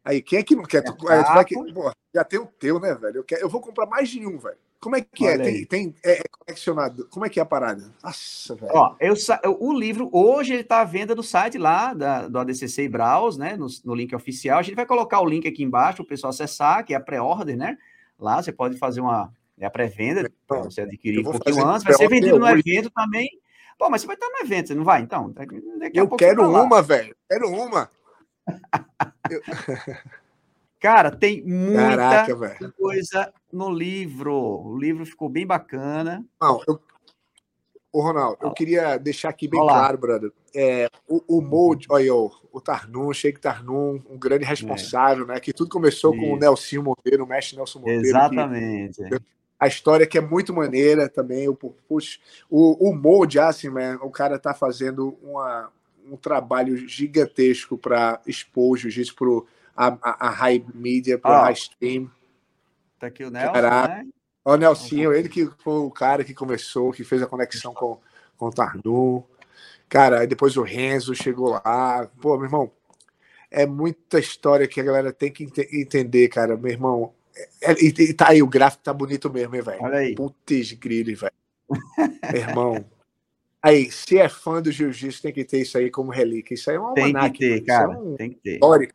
[0.03, 0.79] Aí, quem é que não quer?
[0.79, 3.17] É tu, vai que, porra, já tem o teu, né, velho?
[3.17, 4.57] Eu, quero, eu vou comprar mais de um, velho.
[4.81, 5.33] Como é que é?
[5.33, 5.45] Olha é?
[5.45, 7.09] Tem, tem, é, é, conexionado.
[7.09, 7.93] Como é que é a parada?
[8.03, 8.73] Nossa, velho.
[8.75, 9.15] Ó, eu,
[9.61, 13.39] o livro, hoje, ele está à venda no site lá da, do ADCC e Browse,
[13.39, 13.57] né?
[13.57, 14.59] No, no, link oficial.
[14.59, 17.01] A gente vai colocar o link aqui embaixo para o pessoal acessar, que é a
[17.01, 17.77] pré-order, né?
[18.19, 21.83] Lá você pode fazer uma é a pré-venda, para você adquirir um pouquinho antes.
[21.83, 23.29] Vai ser vendido no evento também.
[23.79, 25.01] Pô, mas você vai estar no evento, você não vai?
[25.03, 25.57] Então, daqui
[25.99, 27.17] a eu quero uma, velho.
[27.29, 27.91] Quero uma.
[30.87, 34.33] Cara, tem muita Caraca, coisa no livro.
[34.33, 36.25] O livro ficou bem bacana.
[36.41, 36.81] Não, eu...
[37.93, 39.73] Ô, Ronaldo, eu queria deixar aqui bem Olá.
[39.73, 40.33] claro, brother.
[40.55, 44.47] É, o, o Mold, olha, o, o Tarnum, Sheik Tarnum, um grande é.
[44.47, 45.29] responsável, é.
[45.29, 45.41] né?
[45.41, 46.23] Que tudo começou Isso.
[46.23, 48.07] com o Nelson Monteiro, o mestre Nelson Monteiro.
[48.07, 49.03] Exatamente.
[49.03, 49.19] Que,
[49.59, 51.49] a história que é muito maneira também.
[51.49, 55.69] O, puxa, o, o Mold, assim, man, o cara tá fazendo uma,
[56.09, 61.45] um trabalho gigantesco para expor o jiu-jitsu para a, a, high media, para a oh.
[61.45, 62.11] high stream.
[62.99, 63.95] Tá aqui o Nelson, Caraca.
[63.95, 64.07] né?
[64.45, 67.99] O Nelsinho, ele que foi o cara que começou, que fez a conexão com,
[68.37, 69.25] com o Tarnu.
[69.89, 72.09] Cara, aí depois o Renzo chegou lá.
[72.21, 72.71] Pô, meu irmão,
[73.51, 76.57] é muita história que a galera tem que ent entender, cara.
[76.57, 77.13] Meu irmão,
[77.61, 79.83] é, e, e, tá aí, o gráfico tá bonito mesmo, hein, velho?
[79.83, 80.15] Olha aí.
[80.15, 81.33] Putz, grilo, velho.
[82.33, 82.85] meu irmão.
[83.63, 86.55] Aí, se é fã do jiu-jitsu, tem que ter isso aí como relíquia.
[86.55, 87.93] Isso aí é um Tem que ter, cara.
[87.93, 88.55] É um tem que ter.
[88.55, 88.95] Histórico.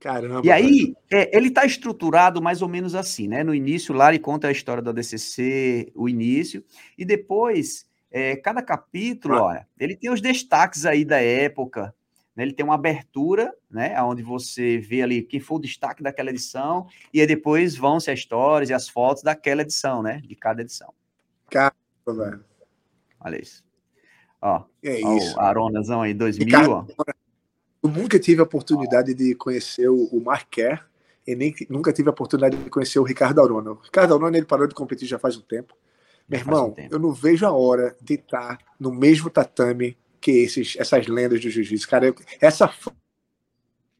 [0.00, 0.40] Caramba.
[0.42, 3.44] E aí, é, ele está estruturado mais ou menos assim, né?
[3.44, 6.64] No início, lá ele conta a história da DCC, o início,
[6.96, 9.42] e depois, é, cada capítulo, ah.
[9.42, 11.94] olha, ele tem os destaques aí da época,
[12.34, 12.44] né?
[12.44, 14.00] Ele tem uma abertura, né?
[14.02, 18.20] Onde você vê ali quem foi o destaque daquela edição, e aí depois vão-se as
[18.20, 20.22] histórias e as fotos daquela edição, né?
[20.24, 20.94] De cada edição.
[21.50, 21.74] Caramba,
[22.06, 22.44] velho.
[23.20, 23.62] Olha isso.
[24.40, 25.36] Ó, é ó, isso.
[25.36, 27.04] o Aronazão aí, 2000, Ricardo, ó.
[27.82, 30.84] Eu nunca tive a oportunidade de conhecer o Mark Kerr
[31.26, 33.72] e nem nunca tive a oportunidade de conhecer o Ricardo Arona.
[33.72, 35.76] O Ricardo Arona ele parou de competir já faz um tempo.
[36.28, 36.94] Meu irmão, um tempo.
[36.94, 41.50] eu não vejo a hora de estar no mesmo tatame que esses, essas lendas do
[41.50, 41.88] jiu-jitsu.
[41.88, 42.96] Cara, eu, essa foto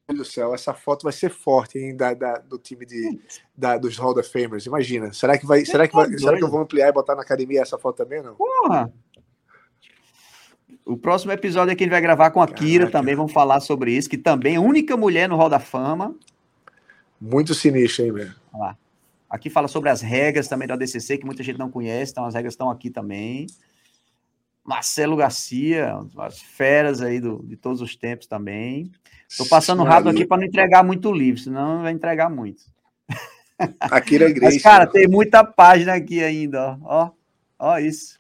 [0.09, 3.21] do céu, essa foto vai ser forte hein, da, da do time de,
[3.57, 4.67] da, dos Hall of Famers.
[4.67, 5.13] Imagina.
[5.13, 7.63] Será que vai, será que vai, será que eu vou ampliar e botar na academia
[7.63, 8.35] essa foto também não?
[8.35, 8.93] Porra.
[10.91, 12.65] O próximo episódio é que ele vai gravar com a Caraca.
[12.65, 15.61] Kira também, vamos falar sobre isso, que também é a única mulher no Hall da
[15.61, 16.17] Fama.
[17.21, 18.35] Muito sinistro, hein, velho?
[19.29, 22.35] Aqui fala sobre as regras também da DCC, que muita gente não conhece, então as
[22.35, 23.47] regras estão aqui também.
[24.65, 28.91] Marcelo Garcia, as feras aí do, de todos os tempos também.
[29.29, 32.65] Estou passando rápido aqui para não entregar muito livro, senão vai entregar muito.
[33.81, 34.55] Aqui na igreja.
[34.55, 37.11] Mas, cara, tem muita página aqui ainda, ó.
[37.61, 38.19] Ó, ó isso.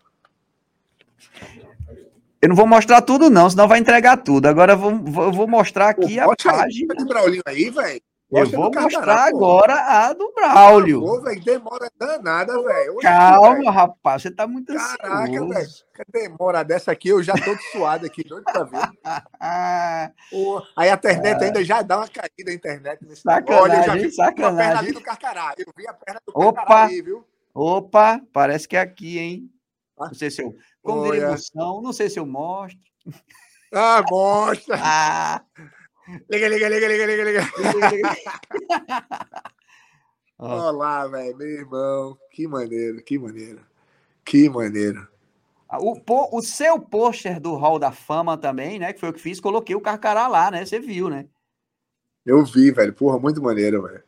[2.42, 4.46] Eu não vou mostrar tudo, não, senão vai entregar tudo.
[4.46, 6.94] Agora eu vou, eu vou mostrar aqui Pô, a página.
[6.98, 8.00] Aí, Braulinho aí, velho.
[8.32, 11.00] Eu vou mostrar agora a do Braulio.
[11.00, 12.96] Pô, demora danada, velho.
[13.02, 13.70] Calma, véio.
[13.70, 15.68] rapaz, você tá muito Caraca, velho.
[16.12, 18.88] Demora dessa aqui, eu já tô suado aqui, doido pra ver.
[20.30, 23.04] Pô, aí a internet ainda já dá uma caída a internet.
[23.04, 24.60] Nesse sacanagem, Olha, eu já vi sacanagem.
[24.60, 25.54] a perna ali do Carcará.
[25.58, 27.24] Eu vi a perna do Opa, Carcará ali, viu?
[27.52, 29.50] Opa, parece que é aqui, hein?
[29.98, 30.54] Não sei se eu.
[30.82, 31.18] Como Olha.
[31.18, 32.80] emoção, não sei se eu mostro.
[33.72, 34.76] Ah, mostra!
[34.82, 35.44] ah.
[36.28, 37.42] Liga, liga, liga, liga, liga, liga.
[40.38, 42.18] Olá, velho, meu irmão.
[42.32, 43.60] Que maneiro, que maneiro.
[44.24, 45.06] Que maneiro.
[45.68, 46.02] Ah, o,
[46.32, 48.92] o seu pôster do Hall da Fama também, né?
[48.92, 50.64] Que foi o que fiz, coloquei o Carcará lá, né?
[50.64, 51.28] Você viu, né?
[52.24, 52.92] Eu vi, velho.
[52.92, 54.02] Porra, muito maneiro, velho.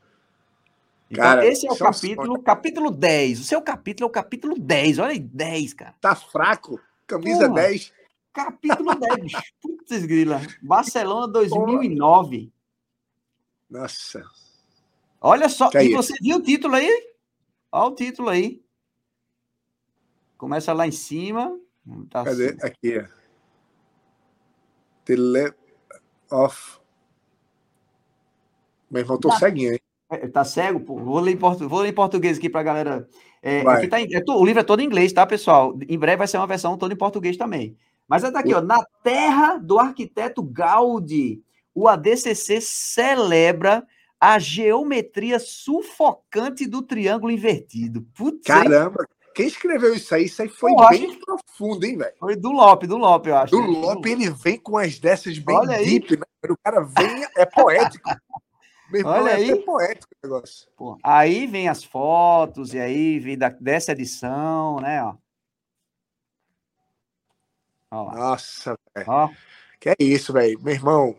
[1.12, 3.40] Então, cara, esse é o capítulo, capítulo 10.
[3.40, 4.98] O seu capítulo é o capítulo 10.
[4.98, 5.94] Olha aí, 10, cara.
[6.00, 6.80] Tá fraco?
[7.06, 7.92] Camisa Porra, 10.
[8.32, 9.32] Capítulo 10.
[9.60, 10.40] Putz, grila.
[10.62, 12.50] Barcelona 2009.
[13.68, 14.24] Nossa.
[15.20, 15.68] Olha só.
[15.68, 17.12] Que e é você viu o título aí?
[17.70, 18.64] Olha o título aí.
[20.38, 21.60] Começa lá em cima.
[22.08, 22.52] Tá Cadê?
[22.52, 22.66] Assim.
[22.66, 23.06] Aqui.
[25.04, 25.58] The Left
[26.30, 26.80] of.
[28.90, 29.36] Meu irmão, tô tá.
[29.36, 29.81] ceguinho, hein?
[30.12, 30.80] É, tá cego?
[30.80, 30.96] Pô.
[30.96, 31.66] Vou, ler em portu...
[31.68, 33.08] Vou ler em português aqui pra galera.
[33.42, 34.06] É, aqui tá em...
[34.12, 35.76] é, o livro é todo em inglês, tá, pessoal?
[35.88, 37.76] Em breve vai ser uma versão toda em português também.
[38.06, 38.60] Mas é daqui, ó.
[38.60, 41.42] Na terra do arquiteto Gaudi,
[41.74, 43.86] o ADCC celebra
[44.20, 48.06] a geometria sufocante do triângulo invertido.
[48.14, 50.26] Putz, Caramba, quem escreveu isso aí?
[50.26, 52.12] Isso aí foi Pô, bem profundo, hein, velho?
[52.18, 53.50] Foi do Lope, do Lope, eu acho.
[53.50, 56.24] Do Lope, ele vem com as dessas bem Olha deep, né?
[56.48, 58.10] O cara vem, é poético.
[59.00, 59.64] Irmão, Olha é aí.
[59.64, 60.68] poético o negócio.
[60.76, 65.02] Pô, aí vem as fotos, e aí vem da, dessa edição, né?
[65.02, 65.14] Ó.
[67.90, 69.36] Ó Nossa, velho.
[69.80, 70.60] Que é isso, velho.
[70.62, 71.16] Meu irmão.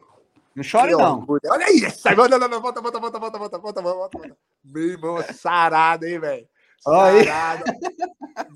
[0.56, 1.26] Não chore, não.
[1.28, 1.84] Olha aí.
[1.84, 2.16] Essa...
[2.16, 4.38] Não, não, não, Volta, volta, volta, volta, volta, volta, volta, volta.
[4.64, 6.48] Meu irmão, é sarado, hein, velho.
[6.80, 7.64] Sarado.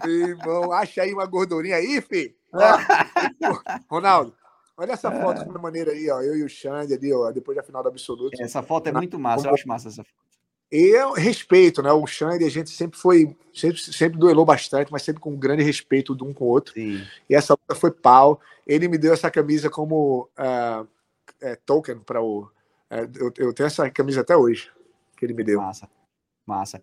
[0.04, 2.36] Meu irmão, acha aí uma gordurinha aí, filho.
[3.90, 4.36] Ronaldo,
[4.78, 6.22] olha essa foto de uma maneira aí, ó.
[6.22, 8.42] Eu e o Xande ali, ó, depois da final do absoluto.
[8.42, 10.28] Essa foto é muito massa, eu acho massa essa foto.
[10.72, 11.92] E eu respeito, né?
[11.92, 15.64] O Xande, a gente sempre foi, sempre, sempre duelou bastante, mas sempre com um grande
[15.64, 16.74] respeito de um com o outro.
[16.74, 17.02] Sim.
[17.30, 18.42] E essa luta foi pau.
[18.66, 20.88] Ele me deu essa camisa como uh,
[21.42, 22.42] é, token para o.
[22.92, 24.70] Uh, eu, eu, tenho essa camisa até hoje,
[25.18, 25.62] que ele me deu.
[25.62, 25.90] Massa,
[26.46, 26.82] massa.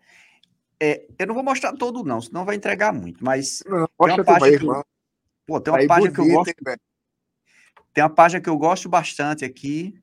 [0.81, 3.63] É, eu não vou mostrar todo, não, senão vai entregar muito, mas.
[3.67, 4.85] Não, tem uma página, que, eu,
[5.47, 6.49] pô, tem uma página bonito, que eu gosto.
[6.49, 6.77] Hein,
[7.95, 9.95] tem uma página que eu gosto bastante aqui.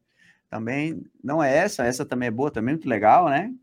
[0.50, 1.06] Também.
[1.24, 3.54] Não é essa, essa também é boa, também muito legal, né?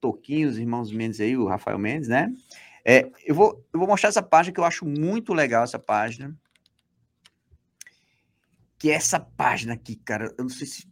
[0.00, 2.32] Toquinho, os irmãos Mendes aí, o Rafael Mendes, né?
[2.84, 6.36] É, eu, vou, eu vou mostrar essa página que eu acho muito legal, essa página.
[8.78, 10.34] Que é essa página aqui, cara.
[10.36, 10.90] Eu não sei se.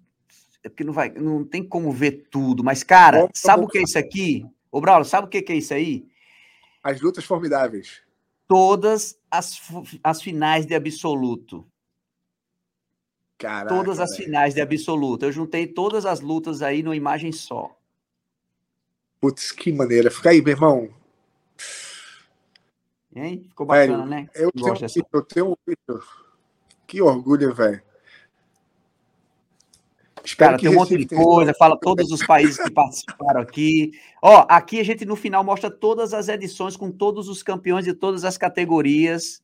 [0.63, 1.11] É porque não vai.
[1.11, 4.47] Não tem como ver tudo, mas, cara, sabe o que é isso aqui?
[4.71, 6.07] Ô, Braulio, sabe o que é isso aí?
[6.83, 8.03] As lutas formidáveis.
[8.47, 9.61] Todas as,
[10.03, 11.70] as finais de absoluto.
[13.41, 15.25] Caraca, todas as finais de absoluto.
[15.25, 17.75] Eu juntei todas as lutas aí numa imagem só.
[19.19, 20.11] Putz, que maneira.
[20.11, 20.91] Fica aí, meu irmão.
[23.17, 23.47] Hein?
[23.49, 24.29] Ficou bacana, velho, né?
[24.35, 25.57] Eu tenho, eu tenho
[26.87, 27.83] Que orgulho, velho.
[30.23, 33.93] Espero Cara, tem um monte de coisa, fala todos os países que participaram aqui.
[34.21, 37.95] Ó, aqui a gente no final mostra todas as edições com todos os campeões de
[37.95, 39.43] todas as categorias.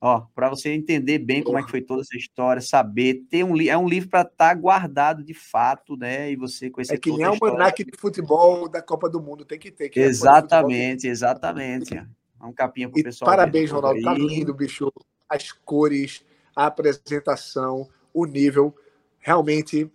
[0.00, 3.60] Ó, para você entender bem como é que foi toda essa história, saber, ter um
[3.60, 6.30] é um livro para estar tá guardado de fato, né?
[6.32, 9.58] E você conhecer É que nem o almanac de futebol da Copa do Mundo tem
[9.58, 9.90] que ter.
[9.90, 11.94] Que exatamente, é exatamente.
[11.94, 12.06] É
[12.44, 13.30] um capinha pro pessoal.
[13.30, 14.00] Parabéns, Ronaldo.
[14.00, 14.90] Tá lindo, bicho.
[15.28, 16.24] As cores,
[16.56, 18.74] a apresentação, o nível.
[19.18, 19.90] Realmente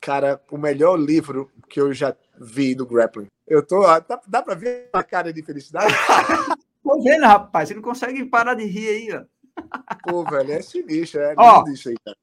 [0.00, 3.26] cara, o melhor livro que eu já vi do grappling.
[3.46, 3.82] Eu tô.
[3.82, 5.92] Dá, dá pra ver a cara de felicidade?
[6.82, 7.68] tô vendo, rapaz.
[7.68, 9.24] Você não consegue parar de rir aí, ó.
[10.08, 12.16] Pô, velho, é sinistro, é ó, isso aí, cara.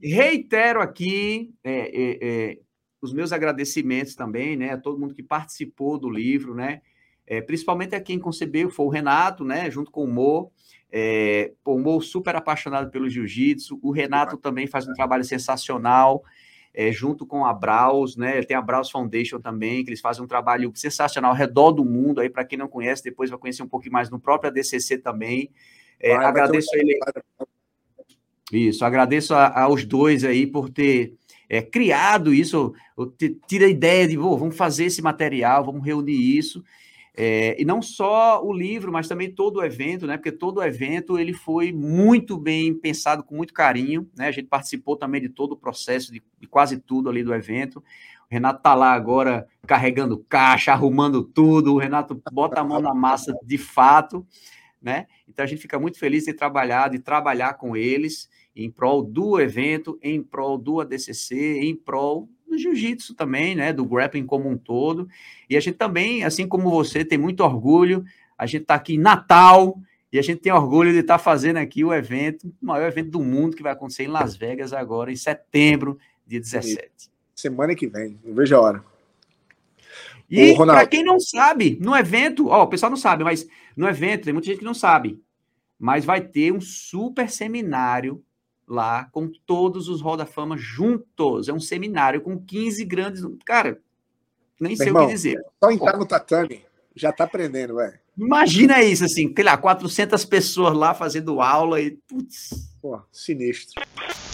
[0.00, 2.58] Reitero aqui é, é, é,
[3.00, 4.72] os meus agradecimentos também, né?
[4.72, 6.82] A todo mundo que participou do livro, né?
[7.26, 9.70] É, principalmente a quem concebeu, foi o Renato, né?
[9.70, 10.52] Junto com o Mo.
[10.90, 13.78] É, o Mo super apaixonado pelo jiu-jitsu.
[13.82, 16.22] O Renato também faz um trabalho sensacional
[16.72, 18.42] é, junto com a Braus, né?
[18.42, 22.20] Tem a Braus Foundation também, que eles fazem um trabalho sensacional ao redor do mundo.
[22.20, 25.50] Aí, para quem não conhece, depois vai conhecer um pouquinho mais no próprio ADCC também.
[26.00, 26.98] É, vai, agradeço vai a ele.
[28.52, 31.14] Isso, agradeço a, aos dois aí por ter
[31.48, 32.74] é, criado isso,
[33.46, 36.62] tira a ideia de, oh, vamos fazer esse material, vamos reunir isso.
[37.20, 40.16] É, e não só o livro, mas também todo o evento, né?
[40.16, 44.28] Porque todo o evento ele foi muito bem pensado, com muito carinho, né?
[44.28, 47.78] A gente participou também de todo o processo, de, de quase tudo ali do evento.
[47.78, 47.82] O
[48.30, 51.74] Renato tá lá agora carregando caixa, arrumando tudo.
[51.74, 54.24] O Renato bota a mão na massa de fato,
[54.80, 55.06] né?
[55.28, 59.40] Então a gente fica muito feliz de trabalhar, de trabalhar com eles em prol do
[59.40, 63.72] evento, em prol do ADCC, em prol do jiu-jitsu também, né?
[63.72, 65.08] Do grappling como um todo.
[65.48, 68.04] E a gente também, assim como você, tem muito orgulho.
[68.36, 69.78] A gente está aqui em Natal
[70.12, 73.10] e a gente tem orgulho de estar tá fazendo aqui o evento, o maior evento
[73.10, 77.10] do mundo que vai acontecer em Las Vegas agora, em setembro, dia 17.
[77.34, 78.84] Semana que vem, não vejo a hora.
[80.30, 83.48] E para quem não sabe, no evento, ó, o pessoal não sabe, mas
[83.78, 85.22] no evento tem muita gente que não sabe,
[85.78, 88.24] mas vai ter um super seminário
[88.66, 91.48] lá com todos os Roda Fama juntos.
[91.48, 93.22] É um seminário com 15 grandes.
[93.46, 93.80] Cara,
[94.60, 95.40] nem Meu sei irmão, o que dizer.
[95.62, 96.66] Só entrar no tatame
[96.96, 98.00] já tá aprendendo, velho.
[98.18, 101.92] Imagina isso, assim, sei lá, 400 pessoas lá fazendo aula e.
[102.08, 102.68] Putz.
[102.82, 103.80] Pô, sinistro.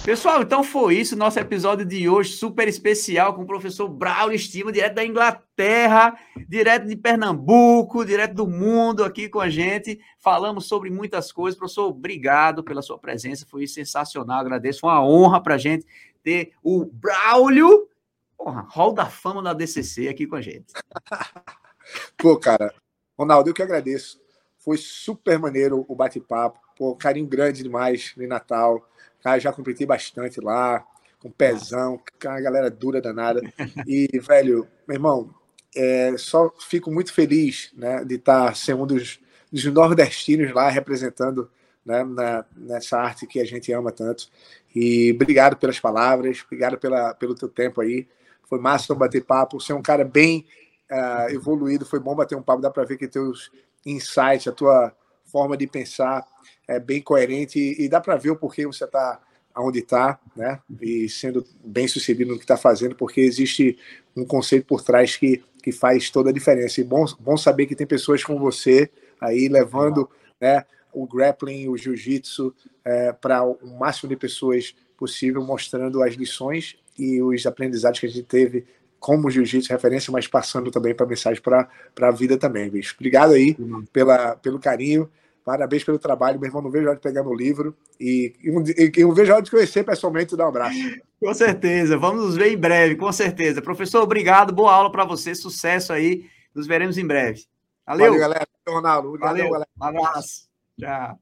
[0.05, 4.70] Pessoal, então foi isso, nosso episódio de hoje, super especial, com o professor Braulio Estima,
[4.70, 6.18] direto da Inglaterra,
[6.49, 9.99] direto de Pernambuco, direto do mundo aqui com a gente.
[10.18, 11.59] Falamos sobre muitas coisas.
[11.59, 14.80] Professor, obrigado pela sua presença, foi sensacional, agradeço.
[14.80, 15.87] Foi uma honra para a gente
[16.22, 17.89] ter o Braulio,
[18.37, 20.72] porra, Hall da Fama da DCC aqui com a gente.
[22.16, 22.74] Pô, cara,
[23.17, 24.21] Ronaldo, eu que agradeço.
[24.59, 26.59] Foi super maneiro o bate-papo.
[26.77, 28.89] Pô, carinho grande demais em Natal.
[29.23, 30.85] Cara, já completei bastante lá,
[31.21, 33.41] com pezão, com a galera dura danada.
[33.87, 35.35] E, velho, meu irmão,
[35.75, 39.21] é, só fico muito feliz né, de estar sendo um dos,
[39.51, 41.51] dos nordestinos lá representando
[41.84, 44.29] né, na, nessa arte que a gente ama tanto.
[44.75, 48.09] E obrigado pelas palavras, obrigado pela, pelo teu tempo aí.
[48.49, 49.61] Foi massa bater papo.
[49.61, 50.47] Você é um cara bem
[50.95, 53.50] uh, evoluído, foi bom bater um papo, dá para ver que teus
[53.84, 54.95] insights, a tua
[55.25, 56.26] forma de pensar
[56.68, 59.21] é bem coerente e, e dá para ver o porquê você está
[59.57, 60.58] onde está, né?
[60.80, 63.79] E sendo bem sucedido no que está fazendo, porque existe
[64.16, 66.80] um conceito por trás que, que faz toda a diferença.
[66.80, 68.91] E bom, bom saber que tem pessoas como você
[69.21, 70.11] aí levando
[70.41, 72.53] né, o grappling, o jiu-jitsu
[72.84, 78.08] é, para o máximo de pessoas possível, mostrando as lições e os aprendizados que a
[78.08, 78.66] gente teve
[78.99, 81.68] como jiu-jitsu referência, mas passando também para mensagem para
[82.00, 82.95] a vida também, bicho.
[82.99, 83.84] Obrigado aí uhum.
[83.92, 85.11] pela, pelo carinho,
[85.45, 88.92] parabéns pelo trabalho, meu irmão, não vejo a hora de pegar meu livro e, e,
[88.96, 90.79] e não vejo a hora de conhecer pessoalmente e dar um abraço.
[91.21, 93.62] Com certeza, vamos nos ver em breve, com certeza.
[93.62, 97.45] Professor, obrigado, boa aula para você, sucesso aí Nos veremos em breve.
[97.87, 98.07] Valeu.
[98.07, 98.46] Valeu, galera.
[98.66, 99.08] Ronaldo.
[99.08, 99.50] Obrigado, Valeu.
[99.50, 99.68] galera.
[99.79, 100.49] Um abraço.
[100.80, 101.18] Tchau.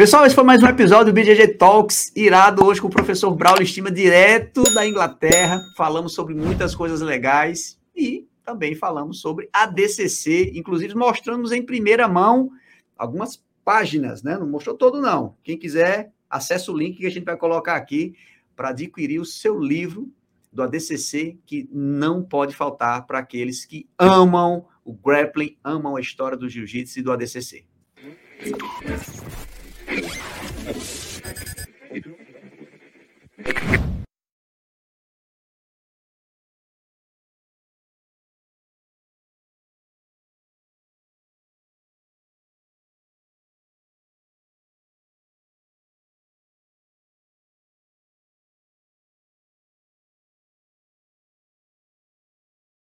[0.00, 3.64] Pessoal, esse foi mais um episódio do BJJ Talks, irado hoje com o professor Braulio
[3.64, 5.60] Estima, direto da Inglaterra.
[5.76, 12.08] Falamos sobre muitas coisas legais e também falamos sobre a DCC, inclusive mostramos em primeira
[12.08, 12.50] mão
[12.96, 14.38] algumas páginas, né?
[14.38, 15.36] Não mostrou todo, não.
[15.44, 18.14] Quem quiser, acesse o link que a gente vai colocar aqui
[18.56, 20.10] para adquirir o seu livro
[20.50, 26.38] do ADCC, que não pode faltar para aqueles que amam o grappling, amam a história
[26.38, 27.66] do jiu-jitsu e do ADCC.
[29.90, 30.14] Thank
[33.72, 33.99] you.